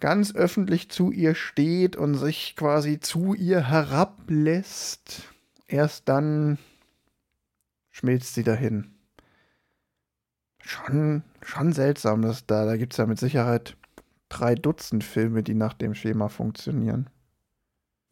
[0.00, 5.22] ganz öffentlich zu ihr steht und sich quasi zu ihr herablässt,
[5.66, 6.58] erst dann
[7.90, 8.94] schmilzt sie dahin.
[10.60, 13.77] Schon, schon seltsam, dass da, da gibt es ja mit Sicherheit
[14.28, 17.08] drei Dutzend Filme, die nach dem Schema funktionieren.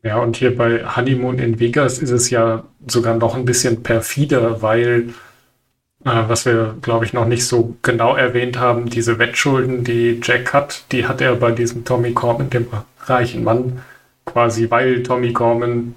[0.02, 4.62] Ja, und hier bei Honeymoon in Vegas ist es ja sogar noch ein bisschen perfider,
[4.62, 5.09] weil,
[6.05, 10.52] äh, was wir, glaube ich, noch nicht so genau erwähnt haben, diese Wettschulden, die Jack
[10.52, 12.68] hat, die hat er bei diesem Tommy Corman, dem
[13.00, 13.83] reichen Mann,
[14.24, 15.94] quasi, weil Tommy Corman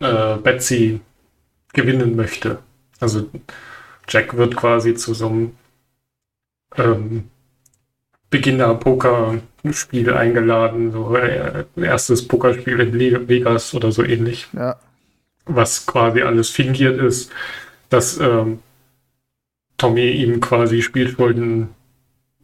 [0.00, 1.00] äh, Betsy
[1.72, 2.58] gewinnen möchte.
[3.00, 3.28] Also
[4.08, 5.56] Jack wird quasi zu so einem
[6.76, 7.30] ähm,
[8.34, 14.76] Beginner-Pokerspiel eingeladen, so äh, erstes Pokerspiel in Vegas oder so ähnlich, Ja,
[15.46, 17.30] was quasi alles fingiert ist,
[17.90, 18.58] dass ähm,
[19.76, 21.68] Tommy ihm quasi Spielschulden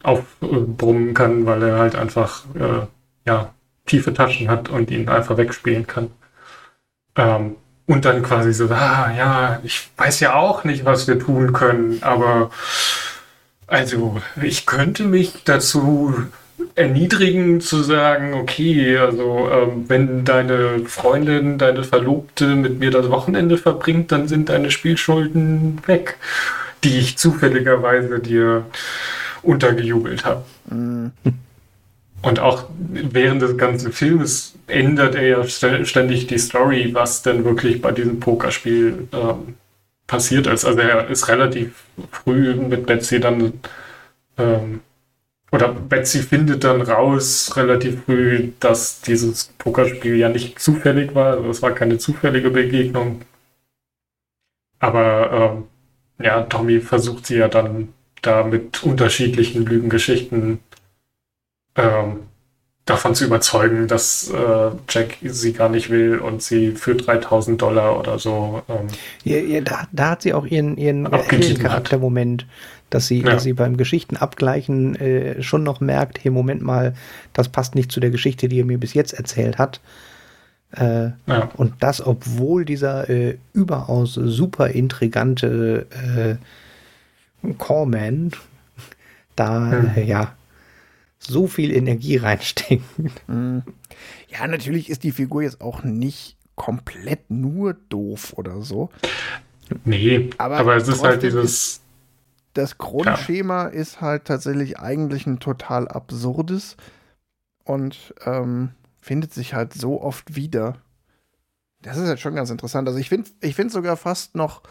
[0.05, 2.87] aufbrummen kann, weil er halt einfach äh,
[3.27, 3.53] ja,
[3.85, 6.13] tiefe Taschen hat und ihn einfach wegspielen kann.
[7.17, 11.53] Ähm, und dann quasi so, ah ja, ich weiß ja auch nicht, was wir tun
[11.53, 12.53] können, aber
[13.71, 16.15] also ich könnte mich dazu
[16.75, 23.57] erniedrigen zu sagen, okay, also ähm, wenn deine Freundin, deine Verlobte mit mir das Wochenende
[23.59, 26.19] verbringt, dann sind deine Spielschulden weg,
[26.85, 28.67] die ich zufälligerweise dir
[29.43, 30.45] untergejubelt habe.
[30.71, 31.07] mm,
[32.23, 37.45] Und auch während des ganzen Filmes ändert er ja st- ständig die Story, was denn
[37.45, 39.55] wirklich bei diesem Pokerspiel ähm,
[40.11, 40.65] passiert ist.
[40.65, 43.53] Also er ist relativ früh mit Betsy dann,
[44.39, 44.81] ähm,
[45.53, 51.37] oder Betsy findet dann raus relativ früh, dass dieses Pokerspiel ja nicht zufällig war.
[51.37, 53.23] Also es war keine zufällige Begegnung.
[54.81, 55.69] Aber
[56.19, 60.59] ähm, ja, Tommy versucht sie ja dann da mit unterschiedlichen Lügengeschichten
[61.77, 62.30] ähm,
[62.91, 67.99] davon zu überzeugen, dass äh, Jack sie gar nicht will und sie für 3000 Dollar
[67.99, 68.63] oder so.
[68.69, 68.87] Ähm,
[69.25, 72.47] Ja, ja, da, da hat sie auch ihren, ihren Abgegeben Heldencharaktermoment,
[72.91, 73.31] dass sie, Ja.
[73.31, 76.95] dass sie beim Geschichtenabgleichen äh, schon noch merkt, hey, Moment mal,
[77.33, 79.81] das passt nicht zu der Geschichte, die er mir bis jetzt erzählt hat.
[80.73, 81.11] Äh,
[81.57, 85.87] und das, obwohl dieser äh, überaus super intrigante
[87.43, 88.31] äh, Corman
[89.37, 90.07] da, Hm.
[90.07, 90.33] ja,
[91.21, 92.83] so viel Energie reinsteckt.
[93.29, 93.59] mm.
[94.29, 98.91] Ja, natürlich ist die Figur jetzt auch nicht komplett nur doof oder so.
[99.85, 101.81] Nee, Aber aber, es ist halt dieses.
[102.55, 106.77] das Grundschema ist halt tatsächlich eigentlich ein total absurdes
[107.65, 110.79] und ähm, findet sich halt so oft wieder.
[111.83, 112.89] Das ist halt schon ganz interessant.
[112.89, 114.63] Also ich finde ich finde sogar fast noch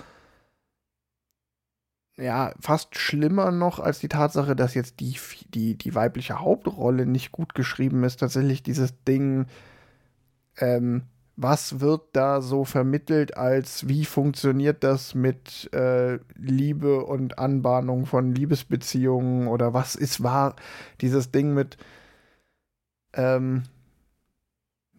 [2.20, 5.16] ja, fast schlimmer noch als die Tatsache, dass jetzt die,
[5.54, 8.20] die, die weibliche Hauptrolle nicht gut geschrieben ist.
[8.20, 9.46] Tatsächlich dieses Ding,
[10.58, 11.04] ähm,
[11.36, 18.36] was wird da so vermittelt als wie funktioniert das mit äh, Liebe und Anbahnung von
[18.36, 20.56] Liebesbeziehungen oder was ist wahr?
[21.00, 21.78] Dieses Ding mit
[23.14, 23.64] ähm,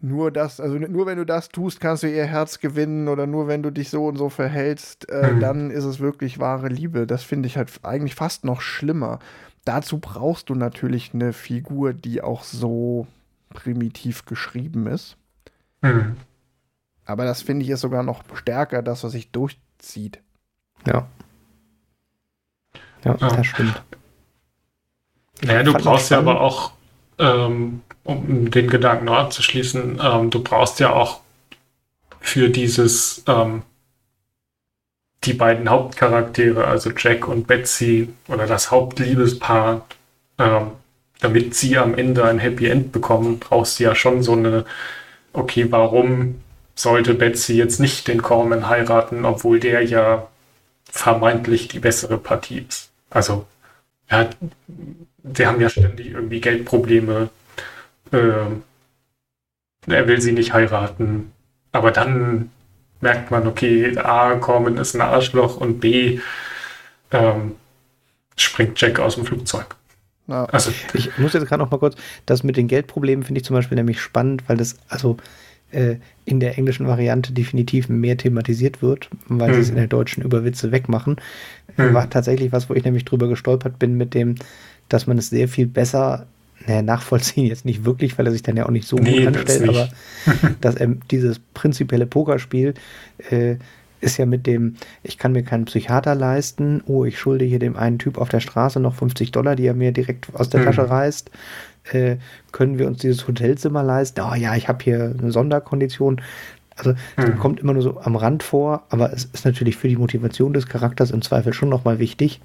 [0.02, 3.48] nur das, also nur wenn du das tust, kannst du ihr Herz gewinnen oder nur
[3.48, 5.40] wenn du dich so und so verhältst, äh, Mhm.
[5.40, 7.06] dann ist es wirklich wahre Liebe.
[7.06, 9.18] Das finde ich halt eigentlich fast noch schlimmer.
[9.64, 13.06] Dazu brauchst du natürlich eine Figur, die auch so
[13.50, 15.16] primitiv geschrieben ist.
[15.82, 16.16] Hm.
[17.04, 20.20] Aber das finde ich ist sogar noch stärker, das, was sich durchzieht.
[20.86, 21.06] Ja.
[23.04, 23.28] Ja, Ja.
[23.28, 23.82] das stimmt.
[25.42, 26.72] Naja, du brauchst ja aber auch,
[27.18, 31.20] ähm, um den Gedanken noch abzuschließen, ähm, du brauchst ja auch
[32.20, 33.62] für dieses, ähm,
[35.24, 39.86] die beiden Hauptcharaktere, also Jack und Betsy oder das Hauptliebespaar,
[40.38, 40.72] ähm,
[41.20, 44.64] damit sie am Ende ein Happy End bekommen, brauchst du ja schon so eine,
[45.32, 46.40] okay, warum
[46.74, 50.28] sollte Betsy jetzt nicht den Corman heiraten, obwohl der ja
[50.84, 52.90] vermeintlich die bessere Partie ist.
[53.10, 53.46] Also,
[54.10, 54.28] ja,
[54.66, 57.30] die haben ja ständig irgendwie Geldprobleme.
[58.12, 58.62] Ähm,
[59.86, 61.32] er will sie nicht heiraten.
[61.72, 62.50] Aber dann
[63.00, 66.20] merkt man, okay, A, Corman ist ein Arschloch und B,
[67.12, 67.52] ähm,
[68.36, 69.76] springt Jack aus dem Flugzeug.
[70.26, 70.44] Ja.
[70.46, 71.96] Also, Ich muss jetzt gerade noch mal kurz,
[72.26, 75.16] das mit den Geldproblemen finde ich zum Beispiel nämlich spannend, weil das, also
[75.72, 79.54] äh, in der englischen Variante definitiv mehr thematisiert wird, weil mhm.
[79.54, 81.16] sie es in der deutschen Überwitze wegmachen.
[81.76, 81.94] Mhm.
[81.94, 84.36] War tatsächlich was, wo ich nämlich drüber gestolpert bin mit dem,
[84.88, 86.26] dass man es sehr viel besser
[86.70, 89.26] naja, nachvollziehen jetzt nicht wirklich, weil er sich dann ja auch nicht so nee, gut
[89.36, 89.88] anstellt, aber
[90.60, 92.74] dass er dieses prinzipielle Pokerspiel
[93.28, 93.56] äh,
[94.00, 97.76] ist ja mit dem, ich kann mir keinen Psychiater leisten, oh, ich schulde hier dem
[97.76, 100.64] einen Typ auf der Straße noch 50 Dollar, die er mir direkt aus der mhm.
[100.66, 101.30] Tasche reißt.
[101.92, 102.16] Äh,
[102.52, 104.20] können wir uns dieses Hotelzimmer leisten?
[104.20, 106.20] Oh ja, ich habe hier eine Sonderkondition.
[106.76, 107.38] Also mhm.
[107.38, 110.66] kommt immer nur so am Rand vor, aber es ist natürlich für die Motivation des
[110.66, 112.40] Charakters im Zweifel schon nochmal wichtig.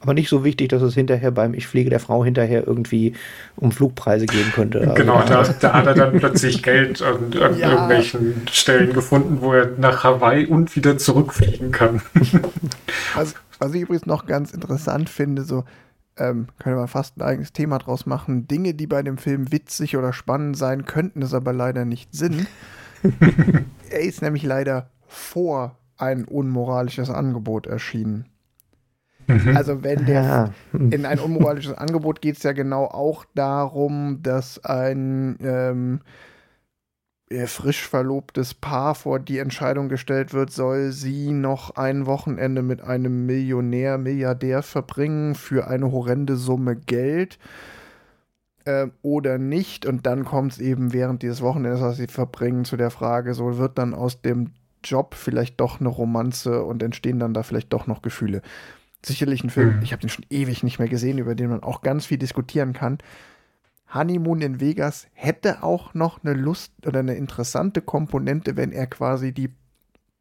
[0.00, 3.14] Aber nicht so wichtig, dass es hinterher beim Ich fliege der Frau hinterher irgendwie
[3.56, 4.80] um Flugpreise gehen könnte.
[4.80, 7.72] Also genau, da, da, hat er dann plötzlich Geld an, an ja.
[7.72, 12.00] irgendwelchen Stellen gefunden, wo er nach Hawaii und wieder zurückfliegen kann.
[13.14, 15.64] Was, was ich übrigens noch ganz interessant finde, so
[16.16, 18.46] ähm, könnte man fast ein eigenes Thema draus machen.
[18.46, 22.46] Dinge, die bei dem Film witzig oder spannend sein könnten, es aber leider nicht sind.
[23.90, 28.26] er ist nämlich leider vor ein unmoralisches Angebot erschienen.
[29.30, 29.56] Mhm.
[29.56, 30.50] Also wenn der ja.
[30.72, 36.00] in ein unmoralisches Angebot geht es ja genau auch darum, dass ein ähm,
[37.46, 43.24] frisch verlobtes Paar vor die Entscheidung gestellt wird, soll sie noch ein Wochenende mit einem
[43.26, 47.38] Millionär, Milliardär verbringen für eine horrende Summe Geld
[48.64, 49.86] äh, oder nicht.
[49.86, 53.58] Und dann kommt es eben während dieses Wochenendes, was sie verbringen, zu der Frage, so
[53.58, 54.50] wird dann aus dem
[54.82, 58.42] Job vielleicht doch eine Romanze und entstehen dann da vielleicht doch noch Gefühle
[59.04, 59.82] sicherlich ein Film, mhm.
[59.82, 62.72] ich habe den schon ewig nicht mehr gesehen, über den man auch ganz viel diskutieren
[62.72, 62.98] kann.
[63.92, 69.32] Honeymoon in Vegas hätte auch noch eine Lust oder eine interessante Komponente, wenn er quasi
[69.32, 69.50] die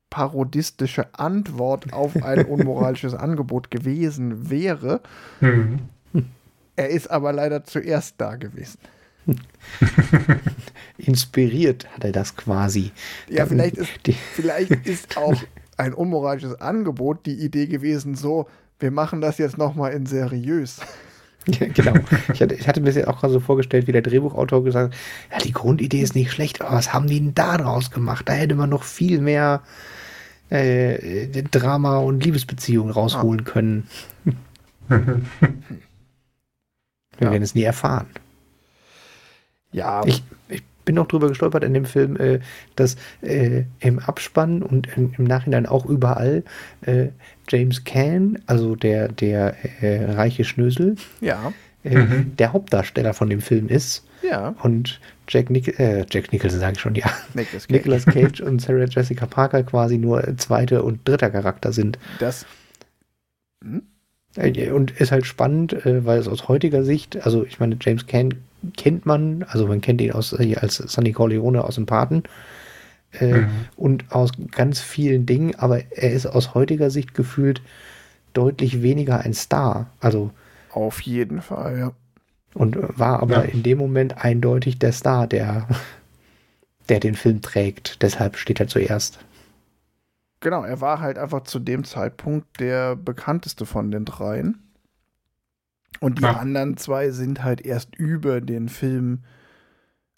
[0.10, 5.02] parodistische Antwort auf ein unmoralisches Angebot gewesen wäre.
[5.39, 5.80] Mhm.
[6.76, 8.80] Er ist aber leider zuerst da gewesen.
[10.98, 12.92] Inspiriert hat er das quasi.
[13.28, 13.92] Ja, vielleicht ist,
[14.34, 15.36] vielleicht ist auch
[15.78, 18.48] ein unmoralisches Angebot die Idee gewesen, so,
[18.80, 20.80] wir machen das jetzt nochmal in seriös.
[21.48, 21.94] Ja, genau.
[22.34, 25.00] Ich hatte, ich hatte mir das auch gerade so vorgestellt, wie der Drehbuchautor gesagt hat,
[25.32, 28.28] ja, die Grundidee ist nicht schlecht, aber was haben die denn da draus gemacht?
[28.28, 29.62] Da hätte man noch viel mehr
[30.50, 33.50] äh, Drama und Liebesbeziehungen rausholen ah.
[33.50, 33.88] können.
[37.18, 37.32] Wir ja.
[37.32, 38.08] werden es nie erfahren.
[39.72, 40.04] Ja.
[40.06, 42.39] Ich, ich bin noch drüber gestolpert in dem Film, äh,
[42.75, 46.43] dass äh, im Abspann und in, im Nachhinein auch überall
[46.82, 47.10] äh,
[47.47, 51.54] James Caan, also der, der äh, reiche Schnösel, ja.
[51.84, 52.36] Äh, mhm.
[52.38, 54.04] der Hauptdarsteller von dem Film ist.
[54.23, 54.56] Ja.
[54.63, 57.12] Und Jack, Nic äh, Jack Nicholson, sage ich schon, ja.
[57.36, 57.71] Nicolas Cage.
[57.78, 61.99] Nicolas Cage und Sarah Jessica Parker quasi nur zweite und dritter Charakter sind.
[62.17, 62.47] Das.
[63.63, 63.84] Hm?
[64.36, 68.34] Und ist halt spannend, weil es aus heutiger Sicht, also ich meine, James Caan
[68.78, 72.24] kennt man, also man kennt ihn aus, äh, als Sonny Corleone aus dem Paten
[73.19, 73.50] äh, mhm.
[73.76, 77.62] und aus ganz vielen Dingen, aber er ist aus heutiger Sicht gefühlt
[78.34, 79.89] deutlich weniger ein Star.
[80.00, 80.32] Also
[80.72, 81.91] auf jeden Fall, ja.
[82.54, 83.52] Und war aber ja.
[83.52, 85.67] in dem Moment eindeutig der Star, der,
[86.89, 88.02] der den Film trägt.
[88.02, 89.19] Deshalb steht er zuerst.
[90.41, 94.68] Genau, er war halt einfach zu dem Zeitpunkt der bekannteste von den dreien.
[95.99, 96.38] Und die ja.
[96.38, 99.23] anderen zwei sind halt erst über den Film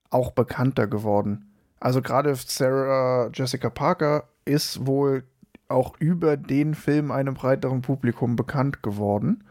[0.10, 1.51] auch bekannter geworden.
[1.79, 5.23] Also gerade Sarah Jessica Parker ist wohl
[5.67, 9.43] auch über den Film einem breiteren Publikum bekannt geworden.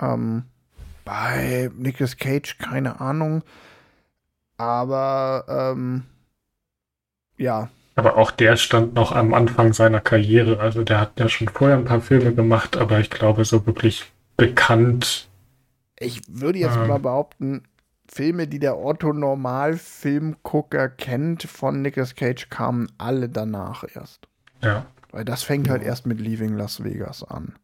[0.00, 0.44] Ähm,
[1.04, 3.42] bei Nicolas Cage keine Ahnung.
[4.58, 6.04] Aber ähm,
[7.36, 7.68] ja.
[7.96, 10.60] Aber auch der stand noch am Anfang seiner Karriere.
[10.60, 14.12] Also der hat ja schon vorher ein paar Filme gemacht, aber ich glaube, so wirklich
[14.38, 15.28] bekannt.
[15.98, 17.64] Ich würde jetzt ähm, mal behaupten,
[18.10, 24.28] Filme, die der Otto-Normal-Filmgucker kennt von Nicolas Cage, kamen alle danach erst.
[24.62, 24.86] Ja.
[25.10, 27.56] Weil das fängt halt erst mit Leaving Las Vegas an.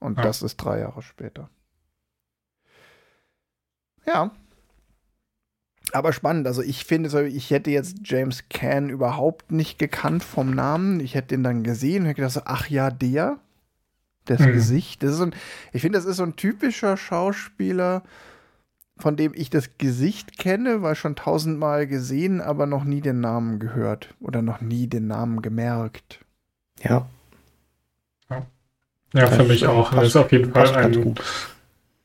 [0.00, 0.24] Und ja.
[0.24, 1.48] das ist drei Jahre später.
[4.06, 4.32] Ja.
[5.92, 6.46] Aber spannend.
[6.46, 11.00] Also ich finde, ich hätte jetzt James Caan überhaupt nicht gekannt vom Namen.
[11.00, 13.38] Ich hätte den dann gesehen und hätte gedacht, ach ja, der
[14.30, 14.52] das mhm.
[14.52, 15.02] Gesicht.
[15.02, 15.34] Das ist so ein,
[15.72, 18.02] ich finde, das ist so ein typischer Schauspieler,
[18.96, 23.58] von dem ich das Gesicht kenne, weil schon tausendmal gesehen, aber noch nie den Namen
[23.58, 26.20] gehört oder noch nie den Namen gemerkt.
[26.82, 27.08] Ja.
[28.28, 28.46] Ja,
[29.14, 29.92] ja für mich auch.
[29.92, 31.14] Das ist auf jeden Fall ein,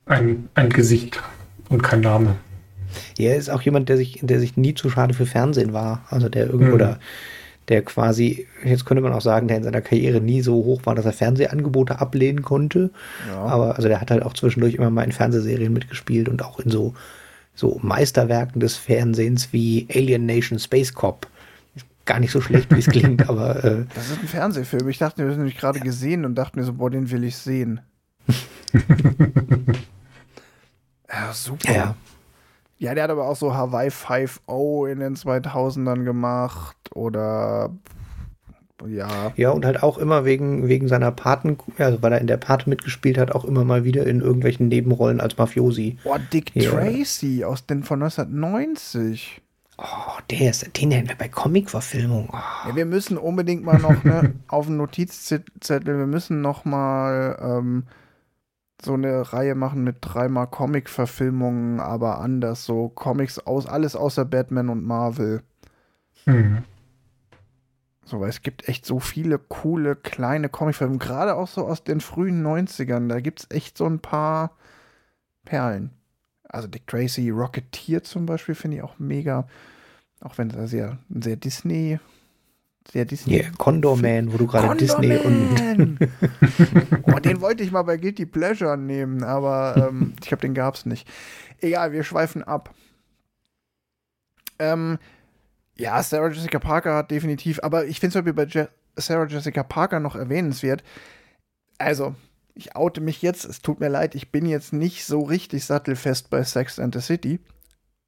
[0.06, 1.22] ein, ein Gesicht
[1.70, 2.36] und kein Name.
[3.18, 6.06] Ja, er ist auch jemand, der sich, der sich nie zu schade für Fernsehen war.
[6.10, 6.74] Also der irgendwo mhm.
[6.74, 7.00] oder
[7.70, 10.96] der quasi, jetzt könnte man auch sagen, der in seiner Karriere nie so hoch war,
[10.96, 12.92] dass er Fernsehangebote ablehnen konnte.
[13.30, 13.40] Ja.
[13.44, 16.70] Aber also der hat halt auch zwischendurch immer mal in Fernsehserien mitgespielt und auch in
[16.70, 16.94] so
[17.56, 21.28] so Meisterwerken des Fernsehens wie Alien Nation Space Cop.
[22.06, 23.64] Gar nicht so schlecht, wie es klingt, aber.
[23.64, 24.90] Äh, das ist ein Fernsehfilm.
[24.90, 27.38] Ich dachte, wir haben nämlich gerade gesehen und dachte mir so, boah, den will ich
[27.38, 27.80] sehen.
[31.10, 31.74] ja, super.
[31.74, 31.96] Ja.
[32.78, 37.72] Ja, der hat aber auch so Hawaii 5.0 in den 2000ern gemacht oder
[38.88, 39.32] ja.
[39.36, 42.70] Ja, und halt auch immer wegen, wegen seiner Paten, also weil er in der Pate
[42.70, 45.98] mitgespielt hat, auch immer mal wieder in irgendwelchen Nebenrollen als Mafiosi.
[46.04, 46.72] Boah, Dick ja.
[46.72, 49.42] Tracy aus den von 1990.
[49.78, 52.30] Oh, der ist, den hätten wir bei Comic-Verfilmung.
[52.32, 52.68] Oh.
[52.68, 57.84] Ja, wir müssen unbedingt mal noch ne, auf dem Notizzettel, wir müssen noch mal ähm,
[58.86, 64.70] so eine Reihe machen mit dreimal Comic-Verfilmungen, aber anders, so Comics aus, alles außer Batman
[64.70, 65.42] und Marvel.
[66.26, 66.64] Mhm.
[68.06, 72.02] So, weil es gibt echt so viele coole kleine Comicfilme, gerade auch so aus den
[72.02, 73.08] frühen 90ern.
[73.08, 74.52] Da gibt es echt so ein paar
[75.46, 75.92] Perlen.
[76.44, 79.48] Also Dick Tracy, Rocketeer zum Beispiel finde ich auch mega.
[80.20, 82.00] Auch wenn er sehr, sehr Disney,
[82.92, 83.38] sehr Disney.
[83.38, 85.98] Yeah, Condor Man, wo du gerade Disney und.
[87.04, 90.76] oh, den wollte ich mal bei Guilty Pleasure nehmen, aber ähm, ich glaube, den gab
[90.76, 91.08] es nicht.
[91.60, 92.74] Egal, wir schweifen ab.
[94.60, 95.00] Ähm,
[95.76, 99.26] ja, Sarah Jessica Parker hat definitiv, aber ich finde es zum Beispiel bei Je Sarah
[99.26, 100.84] Jessica Parker noch erwähnenswert.
[101.80, 102.16] Also,
[102.54, 106.30] ich oute mich jetzt, es tut mir leid, ich bin jetzt nicht so richtig sattelfest
[106.30, 107.40] bei Sex and the City.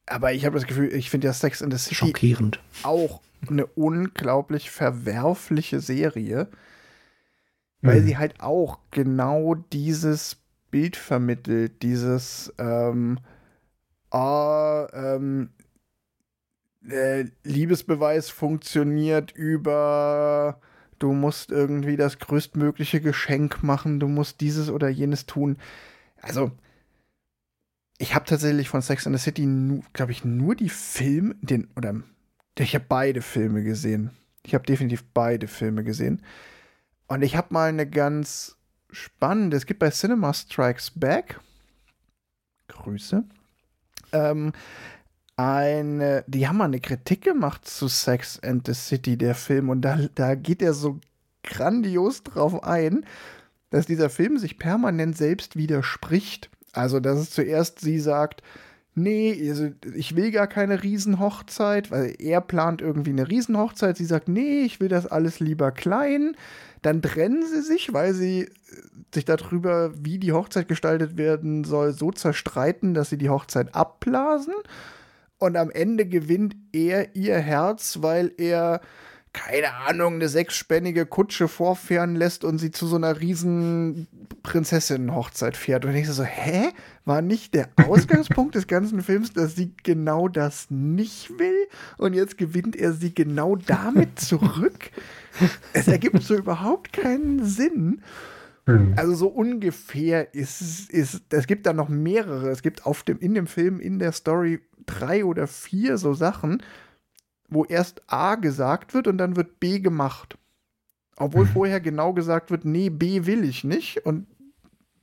[0.07, 2.59] Aber ich habe das Gefühl, ich finde ja Sex and the City Schockierend.
[2.83, 6.47] auch eine unglaublich verwerfliche Serie,
[7.81, 8.05] weil mhm.
[8.05, 10.37] sie halt auch genau dieses
[10.71, 13.19] Bild vermittelt, dieses ähm,
[14.11, 15.49] oh, ähm,
[16.87, 20.59] äh, Liebesbeweis funktioniert über
[20.99, 25.57] du musst irgendwie das größtmögliche Geschenk machen, du musst dieses oder jenes tun.
[26.21, 26.51] Also,
[27.97, 29.47] ich habe tatsächlich von Sex and the City,
[29.93, 31.95] glaube ich, nur die Filme, den, oder
[32.57, 34.11] ich habe beide Filme gesehen.
[34.43, 36.21] Ich habe definitiv beide Filme gesehen.
[37.07, 38.57] Und ich habe mal eine ganz
[38.91, 41.39] spannende, es gibt bei Cinema Strikes Back,
[42.67, 43.23] Grüße,
[44.11, 44.53] ähm,
[45.37, 49.81] eine, die haben mal eine Kritik gemacht zu Sex and the City, der Film, und
[49.81, 50.99] da, da geht er so
[51.43, 53.05] grandios drauf ein,
[53.69, 56.49] dass dieser Film sich permanent selbst widerspricht.
[56.75, 58.41] Also, dass es zuerst sie sagt,
[58.95, 63.97] nee, also ich will gar keine Riesenhochzeit, weil er plant irgendwie eine Riesenhochzeit.
[63.97, 66.35] Sie sagt, nee, ich will das alles lieber klein.
[66.81, 68.49] Dann trennen sie sich, weil sie äh,
[69.13, 74.53] sich darüber, wie die Hochzeit gestaltet werden soll, so zerstreiten, dass sie die Hochzeit abblasen.
[75.37, 78.81] Und am Ende gewinnt er ihr Herz, weil er
[79.35, 84.07] keine Ahnung, eine sechsspännige Kutsche vorfahren lässt und sie zu so einer riesen
[84.43, 85.83] Prinzessinnen-Hochzeit fährt.
[85.83, 86.69] Und ich so, hä?
[87.03, 91.67] War nicht der Ausgangspunkt des ganzen Films, dass sie genau das nicht will?
[91.97, 94.91] Und jetzt gewinnt er sie genau damit zurück?
[95.73, 98.01] es ergibt so überhaupt keinen Sinn.
[98.67, 98.93] Hm.
[98.95, 102.49] Also so ungefähr ist es, ist, es gibt da noch mehrere.
[102.49, 106.63] Es gibt auf dem, in dem Film, in der Story drei oder vier so Sachen,
[107.47, 110.37] wo erst A gesagt wird und dann wird B gemacht.
[111.17, 111.49] Obwohl mhm.
[111.49, 114.05] vorher genau gesagt wird, nee, B will ich nicht.
[114.05, 114.27] Und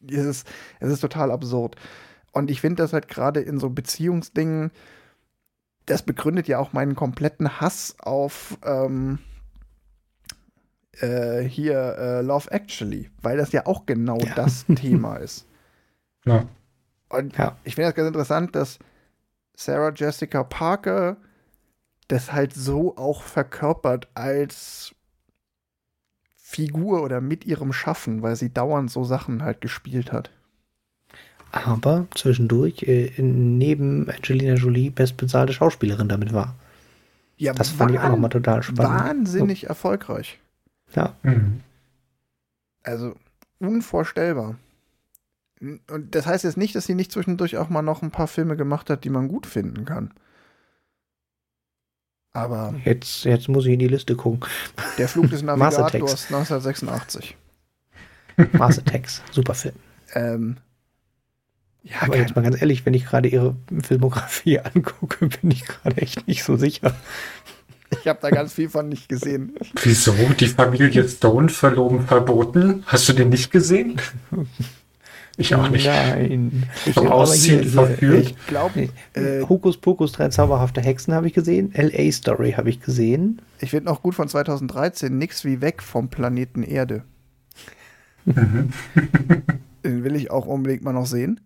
[0.07, 0.49] es ist,
[0.80, 1.76] es ist total absurd.
[2.32, 4.70] Und ich finde das halt gerade in so Beziehungsdingen,
[5.86, 9.18] das begründet ja auch meinen kompletten Hass auf ähm,
[11.01, 14.34] äh, hier äh, Love Actually, weil das ja auch genau ja.
[14.34, 15.47] das Thema ist.
[16.24, 16.47] Ja.
[17.09, 17.57] Und ja.
[17.64, 18.78] ich finde das ganz interessant, dass
[19.55, 21.16] Sarah Jessica Parker
[22.12, 24.94] das halt so auch verkörpert als
[26.36, 30.30] Figur oder mit ihrem Schaffen, weil sie dauernd so Sachen halt gespielt hat.
[31.52, 36.54] Aber zwischendurch äh, neben Angelina Jolie bestbezahlte Schauspielerin damit war.
[37.38, 39.00] Ja, das fand ich auch nochmal total spannend.
[39.00, 39.66] Wahnsinnig so.
[39.68, 40.38] erfolgreich.
[40.94, 41.16] Ja.
[41.22, 41.60] Mhm.
[42.82, 43.14] Also
[43.58, 44.56] unvorstellbar.
[45.60, 48.56] Und das heißt jetzt nicht, dass sie nicht zwischendurch auch mal noch ein paar Filme
[48.56, 50.12] gemacht hat, die man gut finden kann.
[52.32, 52.74] Aber.
[52.84, 54.40] Jetzt, jetzt muss ich in die Liste gucken.
[54.98, 57.36] Der Flug des Navigators 1986.
[58.52, 59.74] Mars Attacks, super Film.
[60.14, 60.56] Ähm,
[61.82, 66.00] ja, aber jetzt mal ganz ehrlich, wenn ich gerade ihre Filmografie angucke, bin ich gerade
[66.00, 66.94] echt nicht so sicher.
[68.00, 69.54] Ich habe da ganz viel von nicht gesehen.
[69.82, 70.14] Wieso?
[70.40, 72.84] Die Familie Stone verloben verboten?
[72.86, 74.00] Hast du den nicht gesehen?
[75.36, 75.86] Ich auch nicht.
[75.86, 76.64] Nein.
[76.84, 78.20] Ich Vom Ausziehen verführt.
[78.20, 81.74] Ich glaube, äh, Hokus Pokus, drei zauberhafte Hexen habe ich gesehen.
[81.74, 82.12] L.A.
[82.12, 83.40] Story habe ich gesehen.
[83.60, 87.04] Ich finde noch gut von 2013, nix wie weg vom Planeten Erde.
[88.26, 91.40] Den will ich auch unbedingt mal noch sehen.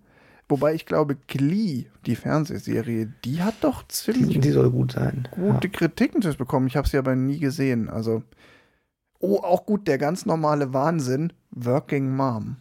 [0.48, 5.26] Wobei ich glaube, Glee, die Fernsehserie, die hat doch ziemlich die soll gut sein.
[5.32, 6.68] gute Kritiken zu bekommen.
[6.68, 7.88] Ich habe sie aber nie gesehen.
[7.88, 8.22] Also,
[9.18, 12.56] oh, auch gut, der ganz normale Wahnsinn, Working Mom.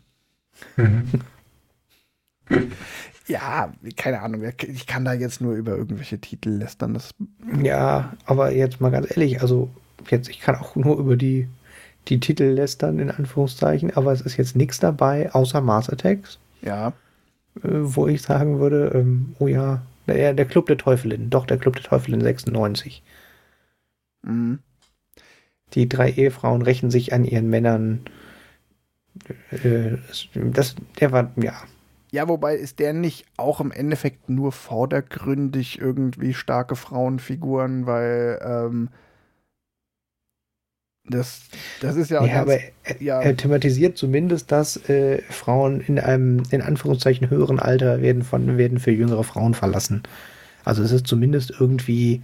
[0.78, 1.10] Mhm.
[3.28, 6.94] Ja, keine Ahnung, ich kann da jetzt nur über irgendwelche Titel lästern.
[6.94, 7.10] Das,
[7.64, 9.70] Ja, aber jetzt mal ganz ehrlich, also
[10.10, 11.48] jetzt, ich kann auch nur über die,
[12.08, 16.90] die Titel lästern, in Anführungszeichen, aber es ist jetzt nichts dabei, außer Mars Attacks, ja,
[17.64, 21.58] äh, wo ich sagen würde, ähm, oh ja, der, der Club der Teufelin, doch, der
[21.58, 23.02] Club der Teufelin 96.
[24.22, 24.60] mhm.
[25.74, 28.02] Die drei Ehefrauen rächen sich an ihren Männern.
[29.52, 29.98] Äh,
[30.52, 31.54] das, der war, ja,
[32.12, 38.90] Ja, wobei ist der nicht auch im Endeffekt nur vordergründig irgendwie starke Frauenfiguren, weil ähm,
[41.08, 41.42] das,
[41.82, 46.00] das ist ja, ja, ganz- aber er, ja, er thematisiert zumindest, dass äh, Frauen in
[46.00, 50.04] einem, in Anführungszeichen, höheren Alter werden, von, werden für jüngere Frauen verlassen.
[50.64, 52.24] Also es ist zumindest irgendwie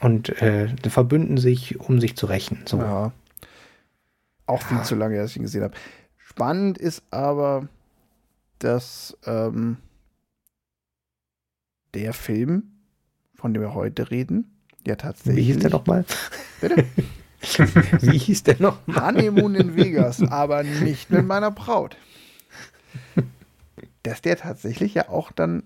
[0.00, 2.62] und äh, verbünden sich, um sich zu rächen.
[2.66, 2.78] So.
[2.78, 3.12] ja.
[4.48, 5.74] Auch viel zu lange, dass ich ihn gesehen habe.
[6.16, 7.68] Spannend ist aber,
[8.58, 9.76] dass ähm,
[11.92, 12.72] der Film,
[13.34, 15.36] von dem wir heute reden, ja tatsächlich.
[15.36, 16.06] Wie hieß der nochmal?
[16.62, 16.86] Bitte?
[18.00, 18.78] Wie hieß der noch?
[18.86, 21.98] Honeymoon in Vegas, aber nicht mit meiner Braut.
[24.02, 25.62] Dass der tatsächlich ja auch dann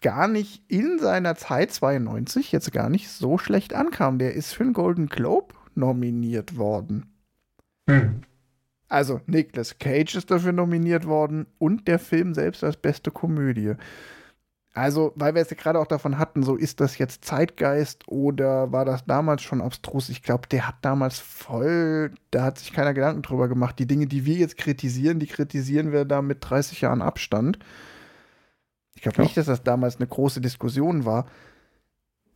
[0.00, 4.20] gar nicht in seiner Zeit 92 jetzt gar nicht so schlecht ankam.
[4.20, 7.11] Der ist für den Golden Globe nominiert worden.
[7.86, 8.22] Mhm.
[8.88, 13.74] Also Nicolas Cage ist dafür nominiert worden und der Film selbst als beste Komödie.
[14.74, 18.72] Also, weil wir es ja gerade auch davon hatten, so ist das jetzt Zeitgeist oder
[18.72, 20.08] war das damals schon abstrus?
[20.08, 23.78] Ich glaube, der hat damals voll, da hat sich keiner Gedanken drüber gemacht.
[23.78, 27.58] Die Dinge, die wir jetzt kritisieren, die kritisieren wir da mit 30 Jahren Abstand.
[28.94, 29.24] Ich glaube Ja.
[29.24, 31.26] nicht, dass das damals eine große Diskussion war.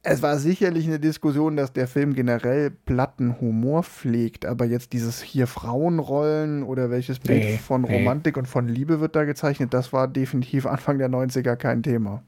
[0.09, 5.21] Es war sicherlich eine Diskussion, dass der Film generell platten Humor pflegt, aber jetzt dieses
[5.21, 7.93] hier Frauenrollen oder welches Bild Nee, von nee.
[7.99, 12.23] Romantik und von Liebe wird da gezeichnet, das war definitiv Anfang der 90er kein Thema.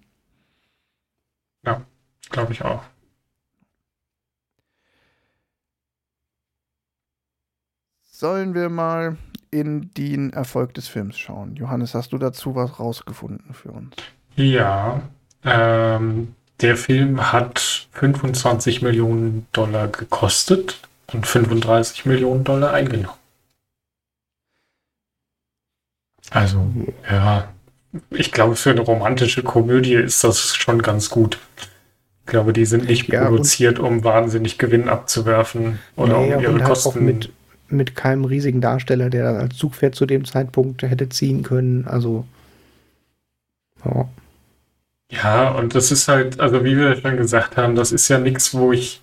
[2.30, 2.82] Glaube ich auch.
[8.02, 9.16] Sollen wir mal
[9.52, 11.54] in den Erfolg des Films schauen?
[11.54, 13.94] Johannes, hast du dazu was rausgefunden für uns?
[14.34, 15.02] Ja,
[15.44, 20.80] ähm, der Film hat 25 Millionen Dollar gekostet
[21.12, 23.16] und 35 Millionen Dollar eingenommen.
[26.30, 26.70] Also,
[27.10, 27.48] ja,
[28.10, 31.38] ich glaube, für eine romantische Komödie ist das schon ganz gut.
[32.26, 36.52] Ich glaube, die sind nicht Ja, produziert, um wahnsinnig Gewinn abzuwerfen oder Nee, um ihre
[36.58, 36.88] halt Kosten.
[36.88, 37.32] auch mit,
[37.68, 41.86] mit keinem riesigen Darsteller, der das als Zugpferd zu dem Zeitpunkt hätte ziehen können.
[41.86, 42.26] Also,
[43.84, 44.08] ja.
[45.10, 48.54] Ja, und das ist halt, also wie wir schon gesagt haben, das ist ja nichts,
[48.54, 49.00] wo ich.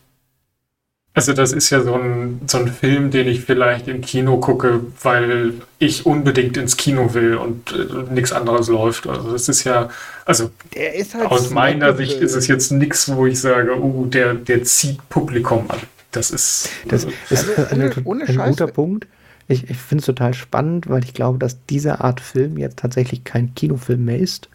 [1.17, 4.81] Also, das ist ja so ein, so ein Film, den ich vielleicht im Kino gucke,
[5.01, 9.07] weil ich unbedingt ins Kino will und äh, nichts anderes läuft.
[9.07, 9.89] Also, das ist ja,
[10.25, 11.95] also Der ist halt aus meiner.
[11.95, 15.79] Sicht ist es jetzt nichts, wo ich sage, oh, der, der zieht Publikum an.
[16.11, 16.69] Das ist.
[16.89, 19.07] Das ist Also, ein, ohne- ohne ein Scheiß- guter Punkt.
[19.47, 23.23] Ich, ich finde es total spannend, weil ich glaube, dass diese Art Film jetzt tatsächlich
[23.23, 24.49] kein Kinofilm mehr ist.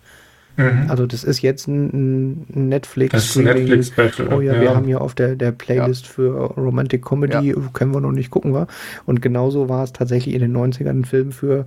[0.61, 0.91] Mhm.
[0.91, 3.13] Also das ist jetzt ein, ein Netflix.
[3.13, 4.33] das ist ein Streaming- Netflix-Special.
[4.33, 8.13] Oh ja, wir haben hier auf der, der Playlist für Romantic Comedy, können wir noch
[8.13, 8.67] nicht gucken, war.
[9.07, 11.67] Und genauso war es tatsächlich in den 90ern ein Film für,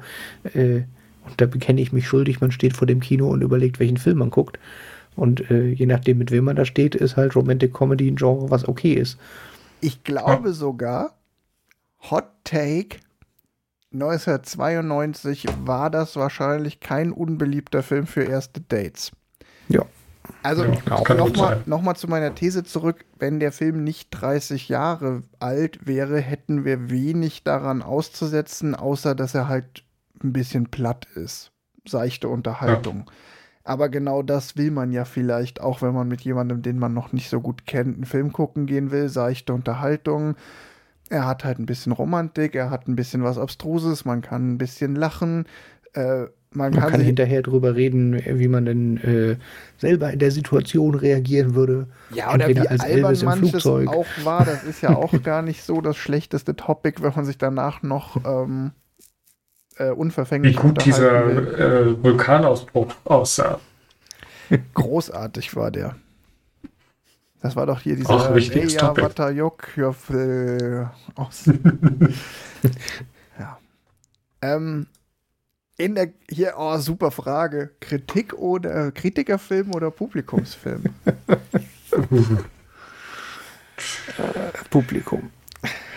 [0.53, 0.81] äh,
[1.25, 4.17] und da bekenne ich mich schuldig, man steht vor dem Kino und überlegt, welchen Film
[4.19, 4.59] man guckt.
[5.15, 8.49] Und äh, je nachdem, mit wem man da steht, ist halt Romantic Comedy ein Genre,
[8.49, 9.17] was okay ist.
[9.79, 11.13] Ich glaube sogar,
[12.09, 12.97] Hot Take
[13.93, 19.11] 1992 war das wahrscheinlich kein unbeliebter Film für erste Dates.
[19.69, 19.83] Ja.
[20.41, 25.85] Also Ja, nochmal noch zu meiner These zurück, wenn der Film nicht 30 Jahre alt
[25.85, 29.83] wäre, hätten wir wenig daran auszusetzen, außer dass er halt
[30.23, 31.51] ein bisschen platt ist.
[31.85, 33.09] Seichte Unterhaltung.
[33.65, 37.13] Aber genau das will man ja vielleicht, auch wenn man mit jemandem, den man noch
[37.13, 39.07] nicht so gut kennt, einen Film gucken gehen will.
[39.09, 40.35] Seichte Unterhaltung.
[41.13, 44.57] Er hat halt ein bisschen Romantik, er hat ein bisschen was Abstruses, man kann ein
[44.57, 45.45] bisschen lachen.
[45.93, 49.37] Äh, man, Man kann, kann hinterher drüber reden, wie man denn äh,
[49.77, 51.87] selber in der Situation reagieren würde.
[52.11, 53.89] ja, oder entweder wie als albern Elvis im manches Flugzeug.
[53.89, 54.45] auch war.
[54.45, 58.17] Das ist ja auch gar nicht so das schlechteste Topic, wenn man sich danach noch
[58.25, 58.71] ähm,
[59.77, 63.59] äh, Wie unverfänglich gut dieser äh, Vulkanausbruch aussah.
[64.73, 65.95] Großartig war der.
[67.43, 69.03] Das war doch hier dieser Auch wichtiges Reja Topic.
[69.03, 69.67] Watajok
[71.15, 71.43] aus.
[73.37, 73.59] ja.
[74.41, 74.87] Ähm,
[75.75, 77.71] In der, hier, oh, super Frage.
[77.81, 80.83] Kritik oder Kritikerfilm oder Publikumsfilm?
[84.69, 85.29] Publikum.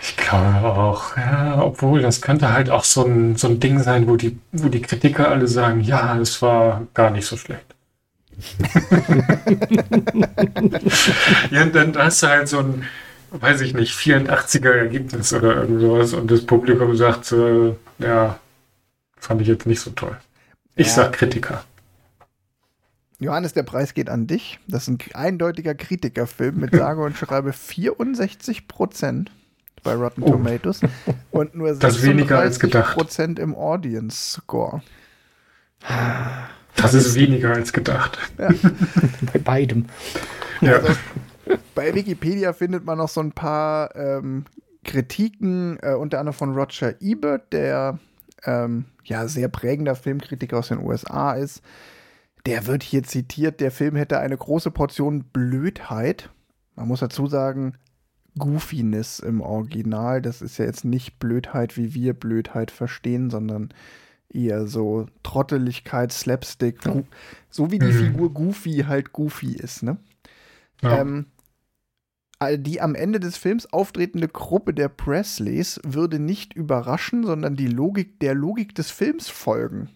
[0.01, 4.09] Ich glaube auch, ja, obwohl das könnte halt auch so ein, so ein Ding sein,
[4.09, 7.76] wo die, wo die Kritiker alle sagen, ja, es war gar nicht so schlecht.
[11.51, 12.83] ja, und dann hast du halt so ein,
[13.31, 18.39] weiß ich nicht, 84er Ergebnis oder irgend sowas und das Publikum sagt, äh, ja,
[19.19, 20.17] fand ich jetzt nicht so toll.
[20.75, 20.93] Ich Ja.
[20.93, 21.63] sag Kritiker.
[23.19, 24.59] Johannes, der Preis geht an dich.
[24.67, 29.31] Das ist ein eindeutiger Kritikerfilm mit sage und schreibe 64 Prozent
[29.83, 30.31] bei Rotten Oh.
[30.31, 30.81] Tomatoes
[31.31, 32.93] und nur Das ist weniger als gedacht.
[32.93, 34.81] Prozent im Audience Score.
[36.77, 38.17] Das ist weniger als gedacht.
[38.37, 39.85] Bei beidem.
[40.61, 40.77] Ja.
[40.77, 40.93] Also,
[41.75, 44.45] bei Wikipedia findet man noch so ein paar ähm,
[44.83, 47.99] Kritiken, äh, unter anderem von Roger Ebert, der
[48.43, 51.61] ähm, ja sehr prägender Filmkritiker aus den USA ist.
[52.45, 56.29] Der wird hier zitiert, der Film hätte eine große Portion Blödheit.
[56.75, 57.73] Man muss dazu sagen,
[58.37, 60.21] Goofiness im Original.
[60.21, 63.73] Das ist ja jetzt nicht Blödheit, wie wir Blödheit verstehen, sondern
[64.29, 67.03] eher so Trotteligkeit, Slapstick, Gu-
[67.49, 67.91] so wie die Mhm.
[68.11, 69.97] Figur Goofy halt Goofy ist, ne?
[70.81, 71.01] Ja.
[71.01, 71.25] Ähm,
[72.59, 78.19] die am Ende des Films auftretende Gruppe der Presleys würde nicht überraschen, sondern die Logik
[78.19, 79.89] der Logik des Films folgen.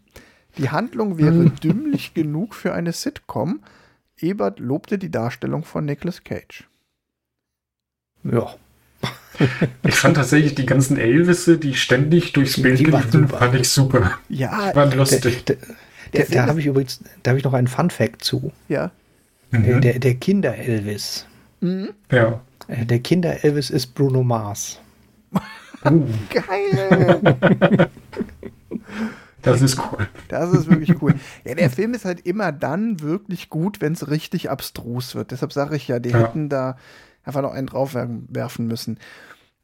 [0.57, 1.55] Die Handlung wäre Hm.
[1.57, 3.61] dümmlich genug für eine Sitcom.
[4.17, 6.67] Ebert lobte die Darstellung von Nicolas Cage.
[8.23, 8.55] Ja.
[9.84, 13.38] Ich fand tatsächlich die ganzen Elvisse, die ständig durchs Die- Bild die waren liefen, super.
[13.38, 14.12] fand ich super.
[14.30, 15.46] Ja, Waren Der, lustig.
[15.46, 15.58] der,
[16.14, 18.52] Der der, da habe ich übrigens, da habe ich noch einen Fun Fact zu.
[18.70, 18.92] ja.
[19.54, 19.82] Mhm.
[19.82, 21.26] Der, der Kinder Elvis.
[21.60, 21.89] Mhm.
[22.12, 22.39] Ja.
[22.70, 24.80] Äh, Der Kinder Elvis ist Bruno Mars.
[25.84, 27.89] Uh, Geil!
[29.42, 30.08] das ist cool.
[30.28, 31.16] Das ist wirklich cool.
[31.44, 35.32] Ja, der Film ist halt immer dann wirklich gut, wenn es richtig abstrus wird.
[35.32, 36.20] Deshalb sage ich ja, die Ja.
[36.20, 36.78] hätten da
[37.24, 39.00] einfach noch einen draufwerfen müssen.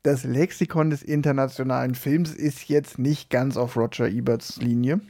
[0.08, 5.02] Das Lexikon des internationalen Films ist jetzt nicht ganz auf Roger Eberts Linie.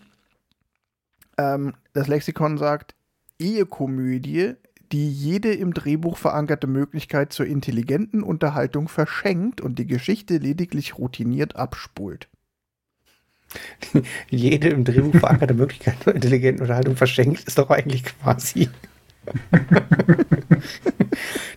[1.37, 2.95] Ähm, das Lexikon sagt,
[3.37, 4.55] Ehekomödie,
[4.91, 11.55] die jede im Drehbuch verankerte Möglichkeit zur intelligenten Unterhaltung verschenkt und die Geschichte lediglich routiniert
[11.55, 12.27] abspult.
[14.31, 18.67] Jede im Drehbuch verankerte Möglichkeit zur intelligenten Unterhaltung verschenkt, ist doch eigentlich quasi.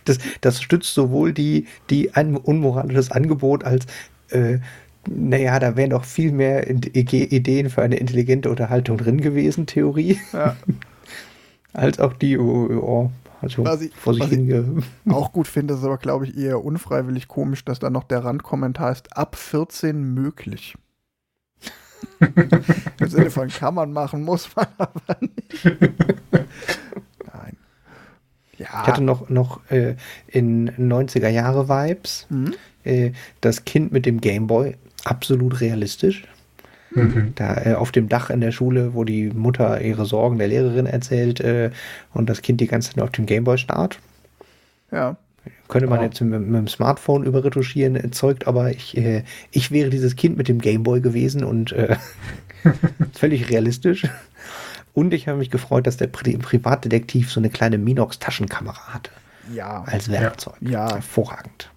[0.04, 3.86] das, das stützt sowohl die, die ein unmoralisches Angebot als,
[4.30, 4.58] äh,
[5.08, 10.56] naja, da wären doch viel mehr Ideen für eine intelligente Unterhaltung drin gewesen, Theorie, Ja.
[11.72, 13.10] als auch die, oh, oh,
[13.40, 14.82] also Was ich- vor sich was ich- hin.
[15.10, 18.92] auch gut finde, ist aber, glaube ich, eher unfreiwillig komisch, dass da noch der Randkommentar
[18.92, 20.74] ist, ab 14 möglich.
[22.98, 25.64] Im Sinne von kann man machen, muss man aber nicht.
[28.60, 28.66] Ja.
[28.82, 29.94] Ich hatte noch, noch äh,
[30.28, 32.26] in 90er Jahre Vibes.
[32.28, 32.54] Hm?
[32.84, 36.24] Äh, das Kind mit dem Gameboy, absolut realistisch.
[36.92, 37.32] Mhm.
[37.36, 40.86] Da äh, auf dem Dach in der Schule, wo die Mutter ihre Sorgen der Lehrerin
[40.86, 41.70] erzählt äh,
[42.12, 43.98] und das Kind die ganze Zeit auf dem Gameboy starrt.
[44.92, 45.16] Ja.
[45.68, 46.06] Könnte man Ja.
[46.06, 50.48] jetzt mit, mit dem Smartphone überretuschieren, erzeugt, aber ich, äh, ich wäre dieses Kind mit
[50.48, 51.96] dem Gameboy gewesen und äh,
[53.14, 54.06] völlig realistisch.
[54.92, 59.10] Und ich habe mich gefreut, dass der Pri Privatdetektiv so eine kleine Minox-Taschenkamera hatte
[59.54, 59.84] Ja.
[59.84, 60.56] als Werkzeug.
[60.60, 60.94] Ja.
[60.94, 61.70] Hervorragend.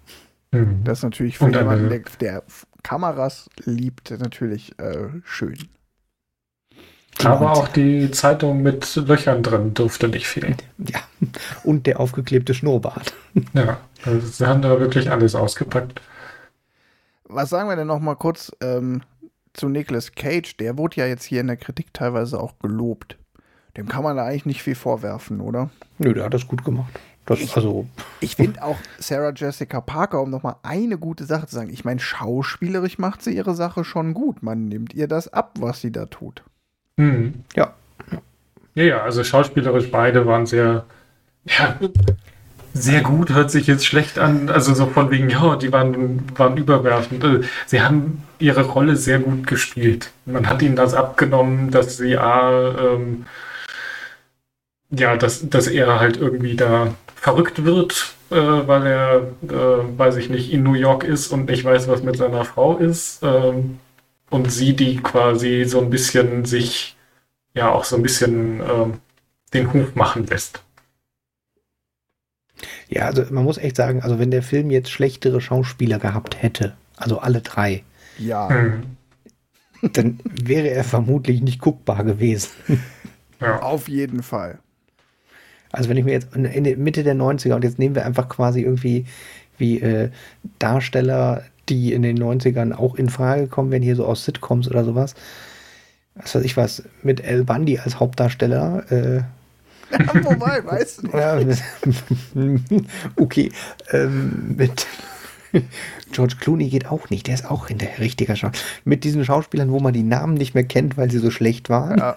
[0.52, 0.82] Mhm.
[0.84, 2.42] Das ist natürlich für jemanden, eine- der, der
[2.82, 5.56] Kameras liebt, natürlich äh, schön.
[7.22, 10.56] Aber auch die Zeitung mit Löchern drin durfte nicht fehlen.
[10.78, 10.98] Ja.
[11.62, 13.14] Und der aufgeklebte Schnurrbart.
[13.54, 16.00] Ja, also sie haben da wirklich alles ausgepackt.
[17.24, 19.02] Was sagen wir denn noch mal kurz ähm,
[19.54, 20.56] zu Nicolas Cage?
[20.58, 23.16] Der wurde ja jetzt hier in der Kritik teilweise auch gelobt.
[23.76, 25.70] Dem kann man da eigentlich nicht viel vorwerfen, oder?
[25.98, 26.92] Nö, der hat das gut gemacht.
[27.26, 27.86] Das, also,
[28.20, 31.98] Ich finde auch Sarah Jessica Parker, um nochmal eine gute Sache zu sagen, ich meine,
[31.98, 34.42] schauspielerisch macht sie ihre Sache schon gut.
[34.42, 36.42] Man nimmt ihr das ab, was sie da tut.
[36.96, 37.44] Mhm.
[37.56, 37.74] ja.
[38.74, 40.84] Ja, ja, also schauspielerisch beide waren sehr,
[41.44, 41.78] ja,
[42.74, 44.50] sehr gut, hört sich jetzt schlecht an.
[44.50, 47.22] Also so von wegen, ja, die waren, waren überwerfend.
[47.24, 50.10] Äh, Sie haben ihre Rolle sehr gut gespielt.
[50.26, 53.26] Man hat ihnen das abgenommen, dass sie A, ähm,
[54.90, 59.16] ja, dass, dass er halt irgendwie da verrückt wird, äh, weil er,
[59.48, 62.76] äh, weiß ich nicht, in New York ist und nicht weiß, was mit seiner Frau
[62.76, 63.22] ist.
[63.22, 63.78] Ähm,
[64.30, 66.96] und sie, die quasi so ein bisschen sich,
[67.54, 68.94] ja, auch so ein bisschen ähm,
[69.52, 70.64] den Hof machen lässt.
[72.88, 76.74] Ja, also man muss echt sagen, also wenn der Film jetzt schlechtere Schauspieler gehabt hätte,
[76.96, 77.82] also alle drei,
[78.18, 78.48] Ja.
[79.92, 82.50] Dann wäre er vermutlich nicht guckbar gewesen.
[83.40, 83.60] Ja.
[83.60, 84.58] Auf jeden Fall.
[85.72, 88.28] Also wenn ich mir jetzt in der Mitte der 90er und jetzt nehmen wir einfach
[88.28, 89.04] quasi irgendwie
[89.58, 90.10] wie äh,
[90.58, 94.84] Darsteller, die in den 90ern auch in Frage kommen, wenn hier so aus Sitcoms oder
[94.84, 95.14] sowas.
[96.14, 98.90] Was weiß ich was, mit El Bundy als Hauptdarsteller.
[98.90, 99.22] Äh,
[100.22, 101.62] wobei, weißt du nicht.
[103.16, 103.52] okay,
[103.92, 104.86] ähm, mit
[106.12, 108.64] George Clooney geht auch nicht, der ist auch in der richtiger Schauspieler.
[108.84, 111.98] Mit diesen Schauspielern, wo man die Namen nicht mehr kennt, weil sie so schlecht waren.
[111.98, 112.16] Ja.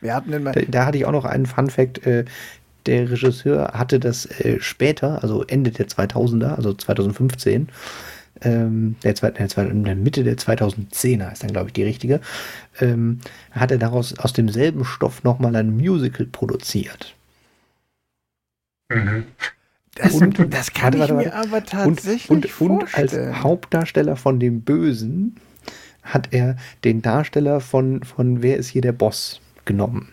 [0.00, 2.06] Wir hatten da, da, hatte ich auch noch einen Fun Fact.
[2.06, 2.24] Äh,
[2.86, 7.68] der Regisseur hatte das äh, später, also Ende der 2000er, also 2015,
[8.42, 12.20] ähm, der, der, in der Mitte der 2010er ist dann, glaube ich, die richtige,
[12.80, 13.20] ähm,
[13.52, 17.14] hat er daraus aus demselben Stoff nochmal ein Musical produziert.
[18.90, 19.24] Mhm.
[19.96, 24.38] Das, und, das kann warte, ich mir aber tatsächlich und, und, und als Hauptdarsteller von
[24.38, 25.36] dem Bösen
[26.02, 30.12] hat er den Darsteller von, von Wer ist hier der Boss genommen.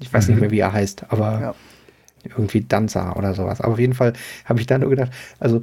[0.00, 0.34] Ich weiß mhm.
[0.34, 1.54] nicht mehr, wie er heißt, aber ja.
[2.24, 3.60] irgendwie Danza oder sowas.
[3.60, 4.12] Aber auf jeden Fall
[4.44, 5.60] habe ich dann nur gedacht, also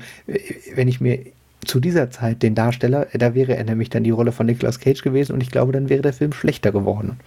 [0.75, 1.25] wenn ich mir
[1.65, 5.01] zu dieser Zeit den Darsteller, da wäre er nämlich dann die Rolle von Nicolas Cage
[5.01, 7.19] gewesen und ich glaube, dann wäre der Film schlechter geworden.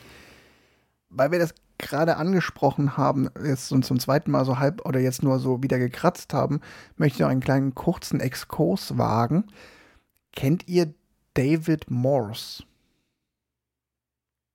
[1.10, 5.22] Weil wir das gerade angesprochen haben, jetzt und zum zweiten Mal so halb oder jetzt
[5.22, 6.60] nur so wieder gekratzt haben,
[6.96, 9.44] möchte ich noch einen kleinen kurzen Exkurs wagen.
[10.32, 10.94] Kennt ihr
[11.34, 12.62] David Morse?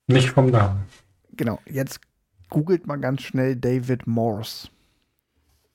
[0.08, 0.84] Nicht vom Namen.
[1.34, 2.00] Genau, jetzt
[2.50, 4.70] googelt mal ganz schnell David Morse.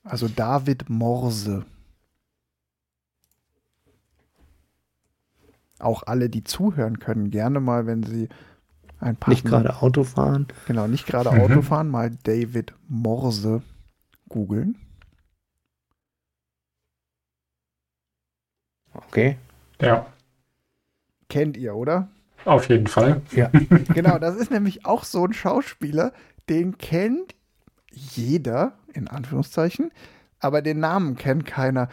[0.04, 1.64] Also David Morse.
[5.82, 8.28] Auch alle, die zuhören können, gerne mal, wenn sie
[9.00, 9.30] ein paar.
[9.30, 10.46] Nicht gerade Auto fahren.
[10.66, 11.40] Genau, nicht gerade mhm.
[11.40, 13.62] Auto fahren, mal David Morse
[14.28, 14.76] googeln.
[18.94, 19.36] Okay.
[19.80, 20.06] Ja.
[21.28, 22.08] Kennt ihr, oder?
[22.44, 23.22] Auf jeden Fall.
[23.32, 23.48] Ja.
[23.94, 26.12] genau, das ist nämlich auch so ein Schauspieler,
[26.48, 27.34] den kennt
[27.90, 29.90] jeder, in Anführungszeichen,
[30.40, 31.88] aber den Namen kennt keiner.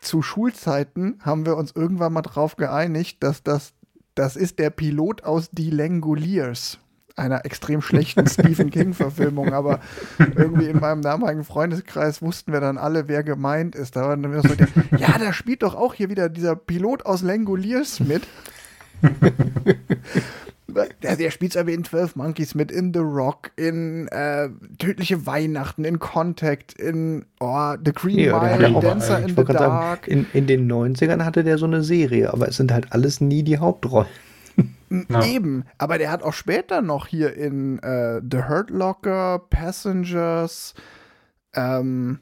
[0.00, 3.72] Zu Schulzeiten haben wir uns irgendwann mal drauf geeinigt, dass das,
[4.14, 6.78] das ist der Pilot aus Die Langoliers,
[7.16, 9.80] einer extrem schlechten Stephen King-Verfilmung, aber
[10.18, 13.96] irgendwie in meinem damaligen Freundeskreis wussten wir dann alle, wer gemeint ist.
[13.96, 14.68] Da waren wir so, der,
[14.98, 18.26] ja, da spielt doch auch hier wieder dieser Pilot aus Langoliers mit.
[21.02, 25.84] Der, der spielt aber in 12 Monkeys mit, in The Rock, in äh, Tödliche Weihnachten,
[25.84, 30.04] in Contact, in oh, The Green ja, Mile, Dancer in the Dark.
[30.04, 33.20] Sagen, in, in den 90ern hatte der so eine Serie, aber es sind halt alles
[33.20, 34.08] nie die Hauptrollen.
[35.10, 35.24] Ja.
[35.24, 40.74] Eben, aber der hat auch später noch hier in äh, The Hurt Locker, Passengers,
[41.54, 42.20] ähm,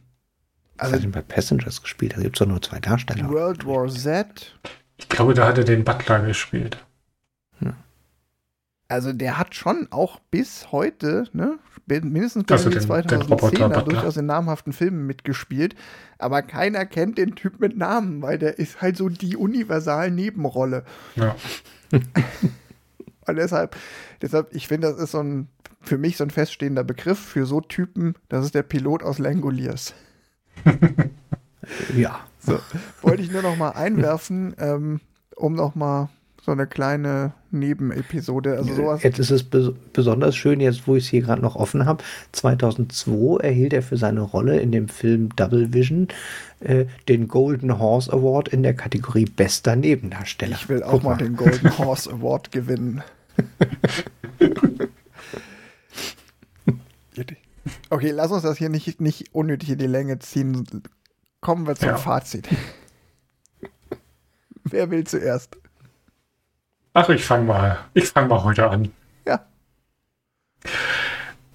[0.78, 2.16] also, Was hat denn bei Passengers gespielt?
[2.16, 3.30] Da gibt es doch nur zwei Darsteller.
[3.30, 4.54] World War Z.
[4.98, 6.84] Ich glaube, da hat er den Butler gespielt.
[8.88, 14.16] Also der hat schon auch bis heute, ne, mindestens bis also in die 2010er durchaus
[14.16, 15.74] in namhaften Filmen mitgespielt.
[16.18, 20.84] Aber keiner kennt den Typ mit Namen, weil der ist halt so die universal Nebenrolle.
[21.16, 21.34] Ja.
[23.26, 23.76] Und deshalb,
[24.22, 25.48] deshalb, ich finde, das ist so ein,
[25.80, 29.94] für mich so ein feststehender Begriff für so Typen, das ist der Pilot aus Langoliers.
[31.96, 32.20] ja.
[32.38, 32.60] So,
[33.02, 35.00] wollte ich nur noch mal einwerfen, ähm,
[35.34, 36.08] um noch mal
[36.44, 38.56] so eine kleine Nebenepisode.
[38.56, 39.02] Also sowas.
[39.02, 42.02] Jetzt ist es be besonders schön, jetzt wo ich es hier gerade noch offen habe.
[42.32, 46.08] 2002 erhielt er für seine Rolle in dem Film Double Vision
[46.60, 50.56] äh, den Golden Horse Award in der Kategorie Bester Nebendarsteller.
[50.56, 53.02] Ich will auch Guck mal, mal den Golden Horse Award gewinnen.
[57.90, 60.66] okay, lass uns das hier nicht, nicht unnötig in die Länge ziehen.
[61.40, 61.96] Kommen wir zum ja.
[61.96, 62.48] Fazit.
[64.64, 65.56] Wer will zuerst?
[66.98, 67.78] Ach, ich fange mal.
[67.92, 68.90] Ich fange mal heute an.
[69.26, 69.44] Ja.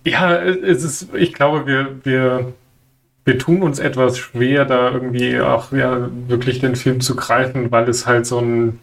[0.06, 2.54] Ja, es ist, ich glaube, wir, wir,
[3.26, 7.90] wir tun uns etwas schwer, da irgendwie auch ja, wirklich den Film zu greifen, weil
[7.90, 8.80] es halt so ein,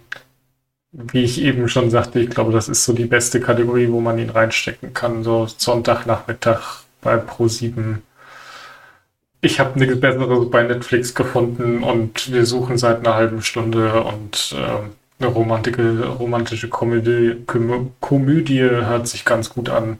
[0.90, 4.18] wie ich eben schon sagte, ich glaube, das ist so die beste Kategorie, wo man
[4.18, 5.22] ihn reinstecken kann.
[5.22, 7.98] So Sonntagnachmittag bei Pro7.
[9.42, 14.56] Ich habe nichts Besseres bei Netflix gefunden und wir suchen seit einer halben Stunde und
[14.58, 14.88] äh,
[15.18, 17.44] eine romantische, romantische Komödie,
[18.00, 19.98] Komödie hört sich ganz gut an.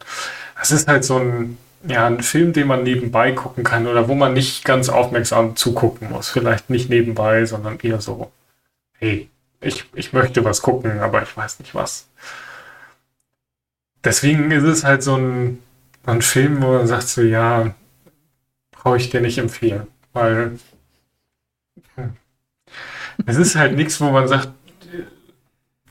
[0.61, 4.14] Es ist halt so ein, ja, ein Film, den man nebenbei gucken kann oder wo
[4.14, 6.29] man nicht ganz aufmerksam zugucken muss.
[6.29, 8.31] Vielleicht nicht nebenbei, sondern eher so,
[8.99, 9.29] hey,
[9.61, 12.09] ich, ich möchte was gucken, aber ich weiß nicht was.
[14.05, 15.62] Deswegen ist es halt so ein,
[16.07, 17.75] ein Film, wo man sagt so, ja,
[18.71, 20.59] brauche ich dir nicht empfehlen, weil
[21.97, 22.16] hm,
[23.27, 24.51] es ist halt nichts, wo man sagt,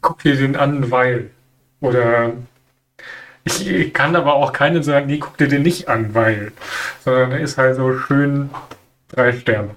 [0.07, 1.31] gucke dir den an, weil.
[1.81, 2.33] Oder
[3.43, 6.53] ich kann aber auch keinen sagen, nee, guck dir den nicht an, weil.
[7.03, 8.49] Sondern er ist halt so schön
[9.09, 9.75] drei Sterne.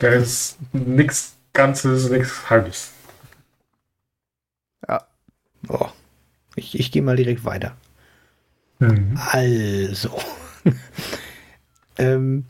[0.00, 2.92] Der ist nichts Ganzes, nichts Halbes.
[4.88, 5.04] Ja.
[5.68, 5.88] Oh.
[6.56, 7.76] Ich, ich gehe mal direkt weiter.
[8.78, 9.18] Mhm.
[9.30, 10.18] Also.
[11.98, 12.46] ähm,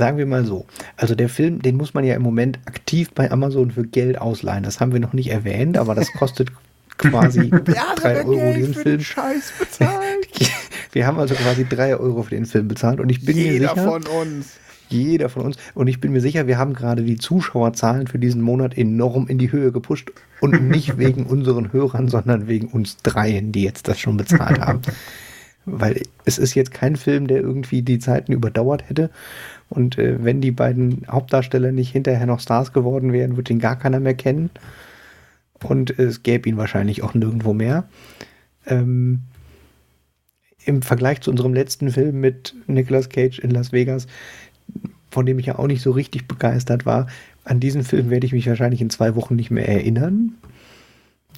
[0.00, 0.66] sagen wir mal so.
[0.96, 4.64] Also der Film, den muss man ja im Moment aktiv bei Amazon für Geld ausleihen.
[4.64, 6.50] Das haben wir noch nicht erwähnt, aber das kostet
[6.98, 9.00] quasi 3 Euro Geld diesen Film.
[9.00, 10.28] Scheiß bezahlt.
[10.92, 13.68] wir haben also quasi 3 Euro für den Film bezahlt und ich bin Jeder mir
[13.68, 13.88] sicher.
[13.90, 14.56] von uns.
[14.88, 15.56] Jeder von uns.
[15.74, 19.38] Und ich bin mir sicher, wir haben gerade die Zuschauerzahlen für diesen Monat enorm in
[19.38, 20.10] die Höhe gepusht.
[20.40, 24.80] Und nicht wegen unseren Hörern, sondern wegen uns dreien, die jetzt das schon bezahlt haben.
[25.66, 29.10] Weil es ist jetzt kein Film, der irgendwie die Zeiten überdauert hätte.
[29.68, 33.78] Und äh, wenn die beiden Hauptdarsteller nicht hinterher noch Stars geworden wären, würde ihn gar
[33.78, 34.50] keiner mehr kennen.
[35.62, 37.88] Und es gäbe ihn wahrscheinlich auch nirgendwo mehr.
[38.66, 39.20] Ähm,
[40.64, 44.06] Im Vergleich zu unserem letzten Film mit Nicolas Cage in Las Vegas,
[45.10, 47.06] von dem ich ja auch nicht so richtig begeistert war,
[47.44, 50.34] an diesen Film werde ich mich wahrscheinlich in zwei Wochen nicht mehr erinnern.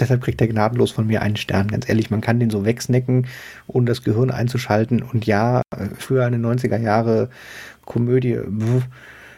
[0.01, 1.68] Deshalb kriegt er gnadenlos von mir einen Stern.
[1.68, 3.26] Ganz ehrlich, man kann den so wegsnacken,
[3.66, 5.03] ohne das Gehirn einzuschalten.
[5.03, 5.62] Und ja,
[5.99, 7.28] für eine 90er Jahre
[7.84, 8.38] Komödie,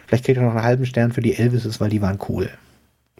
[0.07, 2.49] vielleicht kriegt er noch einen halben Stern für die Elvises, weil die waren cool.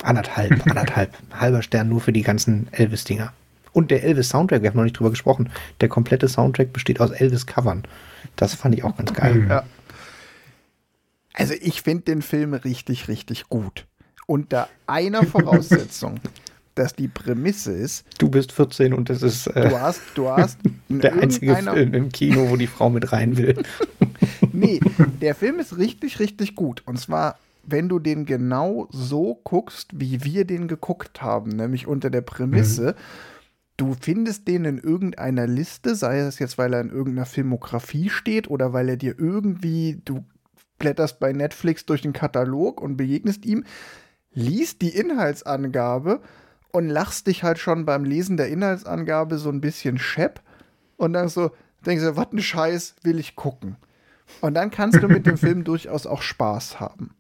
[0.04, 1.14] Anderthalb, anderthalb.
[1.34, 3.34] Halber Stern nur für die ganzen Elvis-Dinger.
[3.74, 5.50] Und der Elvis-Soundtrack, wir haben noch nicht drüber gesprochen.
[5.82, 7.84] Der komplette Soundtrack besteht aus Elvis-Covern.
[8.38, 9.46] Das fand ich auch ganz geil.
[9.50, 9.64] Ja.
[11.34, 13.86] Also ich finde den Film richtig, richtig gut.
[14.28, 16.20] Unter einer Voraussetzung,
[16.76, 18.06] dass die Prämisse ist.
[18.18, 20.60] Du bist 14 und das ist äh, du hast, du hast
[20.90, 23.64] der einzige Film im Kino, wo die Frau mit rein will.
[24.54, 24.80] nee,
[25.22, 26.84] der Film ist richtig, richtig gut.
[26.86, 32.10] Und zwar, wenn du den genau so guckst, wie wir den geguckt haben, nämlich unter
[32.10, 33.02] der Prämisse, mhm.
[33.78, 38.50] du findest den in irgendeiner Liste, sei es jetzt, weil er in irgendeiner Filmografie steht
[38.50, 40.26] oder weil er dir irgendwie, du
[40.78, 43.64] blätterst bei Netflix durch den Katalog und begegnest ihm,
[44.34, 46.20] liest die Inhaltsangabe
[46.76, 50.42] und lachst dich halt schon beim Lesen der Inhaltsangabe so ein bisschen schepp
[50.98, 51.52] und dann so
[51.86, 53.78] denkst du, was ein Scheiß will ich gucken.
[54.42, 57.16] Und dann kannst du mit dem Film durchaus auch Spaß haben.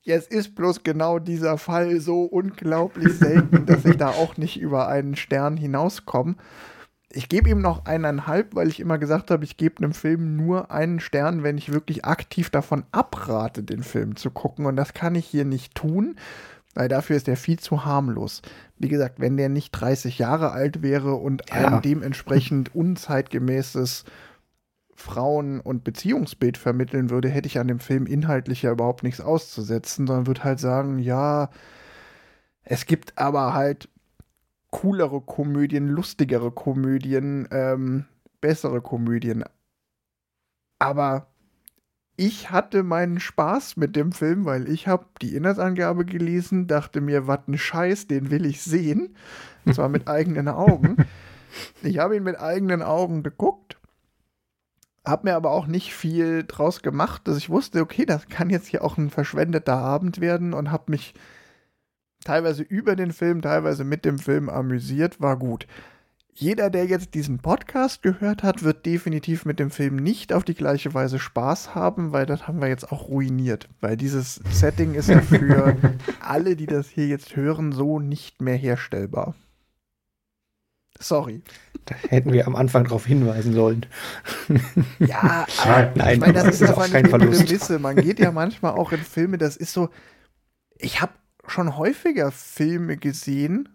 [0.00, 4.88] Jetzt ist bloß genau dieser Fall so unglaublich selten, dass ich da auch nicht über
[4.88, 6.34] einen Stern hinauskomme
[7.12, 10.70] ich gebe ihm noch eineinhalb, weil ich immer gesagt habe, ich gebe einem Film nur
[10.70, 14.66] einen Stern, wenn ich wirklich aktiv davon abrate, den Film zu gucken.
[14.66, 16.16] Und das kann ich hier nicht tun,
[16.74, 18.42] weil dafür ist er viel zu harmlos.
[18.78, 21.68] Wie gesagt, wenn der nicht 30 Jahre alt wäre und ja.
[21.68, 24.04] ein dementsprechend unzeitgemäßes
[24.94, 30.06] Frauen- und Beziehungsbild vermitteln würde, hätte ich an dem Film inhaltlich ja überhaupt nichts auszusetzen,
[30.06, 31.50] sondern würde halt sagen, ja,
[32.62, 33.88] es gibt aber halt
[34.70, 38.04] coolere Komödien, lustigere Komödien, ähm,
[38.40, 39.44] bessere Komödien.
[40.78, 41.26] Aber
[42.20, 47.26] ich hatte meinen Spaß mit dem Film, weil ich habe die Inhaltsangabe gelesen, dachte mir,
[47.26, 49.16] was ein Scheiß, den will ich sehen.
[49.64, 50.98] Und zwar mit eigenen Augen.
[51.82, 53.78] Ich habe ihn mit eigenen Augen geguckt,
[55.02, 58.66] habe mir aber auch nicht viel draus gemacht, dass ich wusste, okay, das kann jetzt
[58.66, 61.14] hier auch ein verschwendeter Abend werden und habe mich
[62.22, 65.66] teilweise über den Film, teilweise mit dem Film amüsiert, war gut.
[66.40, 70.54] Jeder, der jetzt diesen Podcast gehört hat, wird definitiv mit dem Film nicht auf die
[70.54, 73.68] gleiche Weise Spaß haben, weil das haben wir jetzt auch ruiniert.
[73.82, 75.76] Weil dieses Setting ist ja für
[76.18, 79.34] alle, die das hier jetzt hören, so nicht mehr herstellbar.
[80.98, 81.42] Sorry.
[81.84, 83.84] Da hätten wir am Anfang darauf hinweisen sollen.
[84.98, 87.44] Ja, aber Nein, ich meine, das, das ist einfach kein Verlust.
[87.44, 87.78] Prämisse.
[87.78, 89.90] Man geht ja manchmal auch in Filme, das ist so,
[90.78, 91.12] ich habe
[91.46, 93.68] schon häufiger Filme gesehen,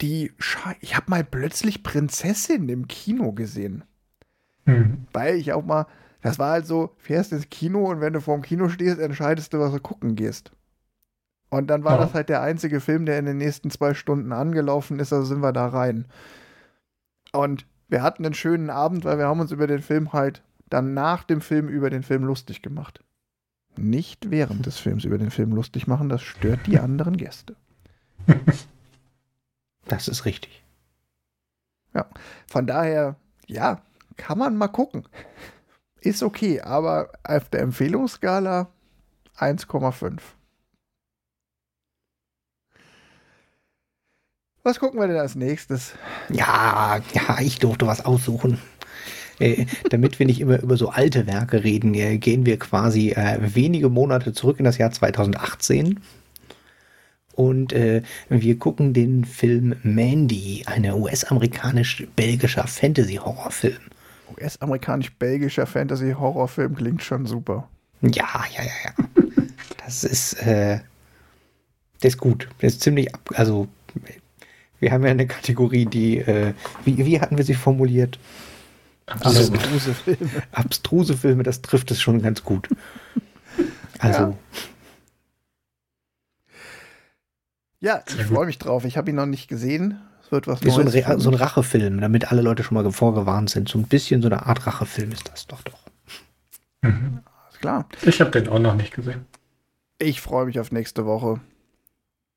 [0.00, 0.32] die.
[0.80, 3.84] Ich habe mal plötzlich Prinzessin im Kino gesehen.
[4.64, 5.06] Mhm.
[5.12, 5.86] Weil ich auch mal.
[6.22, 9.58] Das war halt so, fährst ins Kino und wenn du vorm Kino stehst, entscheidest du,
[9.58, 10.52] was du gucken gehst.
[11.50, 12.00] Und dann war oh.
[12.00, 15.42] das halt der einzige Film, der in den nächsten zwei Stunden angelaufen ist, also sind
[15.42, 16.06] wir da rein.
[17.32, 20.94] Und wir hatten einen schönen Abend, weil wir haben uns über den Film halt dann
[20.94, 23.04] nach dem Film über den Film lustig gemacht
[23.78, 27.56] nicht während des Films über den Film lustig machen, das stört die anderen Gäste.
[29.94, 30.64] Das ist richtig.
[31.94, 32.06] Ja,
[32.48, 33.14] von daher,
[33.46, 33.80] ja,
[34.16, 35.06] kann man mal gucken.
[36.00, 38.66] Ist okay, aber auf der Empfehlungsskala
[39.38, 40.18] 1,5.
[44.64, 45.94] Was gucken wir denn als nächstes?
[46.28, 48.58] Ja, ja, ich durfte was aussuchen.
[49.38, 53.38] Äh, damit wir nicht immer über so alte Werke reden, äh, gehen wir quasi äh,
[53.40, 56.00] wenige Monate zurück in das Jahr 2018.
[57.34, 63.80] Und äh, wir gucken den Film Mandy, ein US-amerikanisch-belgischer Fantasy-Horrorfilm.
[64.36, 67.68] US-amerikanisch-belgischer Fantasy-Horrorfilm klingt schon super.
[68.02, 69.24] Ja, ja, ja, ja.
[69.84, 70.80] Das ist, äh,
[72.02, 72.48] der ist gut.
[72.62, 73.68] Der ist ziemlich, ab, also
[74.80, 76.54] wir haben ja eine Kategorie, die, äh,
[76.84, 78.18] wie, wie hatten wir sie formuliert?
[79.06, 80.30] Also, abstruse Filme.
[80.52, 82.68] Abstruse Filme, das trifft es schon ganz gut.
[83.98, 84.20] Also.
[84.20, 84.34] Ja,
[87.84, 88.84] ja ich freue mich drauf.
[88.84, 90.00] Ich habe ihn noch nicht gesehen.
[90.24, 90.74] Es wird was Neues.
[90.74, 93.68] So ein, so ein Rachefilm, damit alle Leute schon mal vorgewarnt sind.
[93.68, 95.78] So ein bisschen so eine Art Rachefilm ist das doch doch.
[96.82, 97.20] Mhm.
[97.60, 97.86] Klar.
[98.02, 99.26] Ich habe den auch noch nicht gesehen.
[99.98, 101.40] Ich freue mich auf nächste Woche.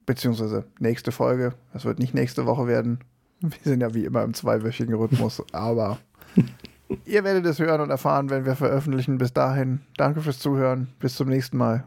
[0.05, 1.53] Beziehungsweise nächste Folge.
[1.73, 2.99] Das wird nicht nächste Woche werden.
[3.41, 5.99] Wir sind ja wie immer im zweiwöchigen Rhythmus, aber
[7.05, 9.17] ihr werdet es hören und erfahren, wenn wir veröffentlichen.
[9.17, 10.87] Bis dahin, danke fürs Zuhören.
[10.99, 11.83] Bis zum nächsten Mal.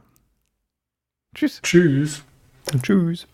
[1.34, 1.61] Tschüss.
[1.62, 2.22] Tschüss.
[2.82, 3.26] Tschüss.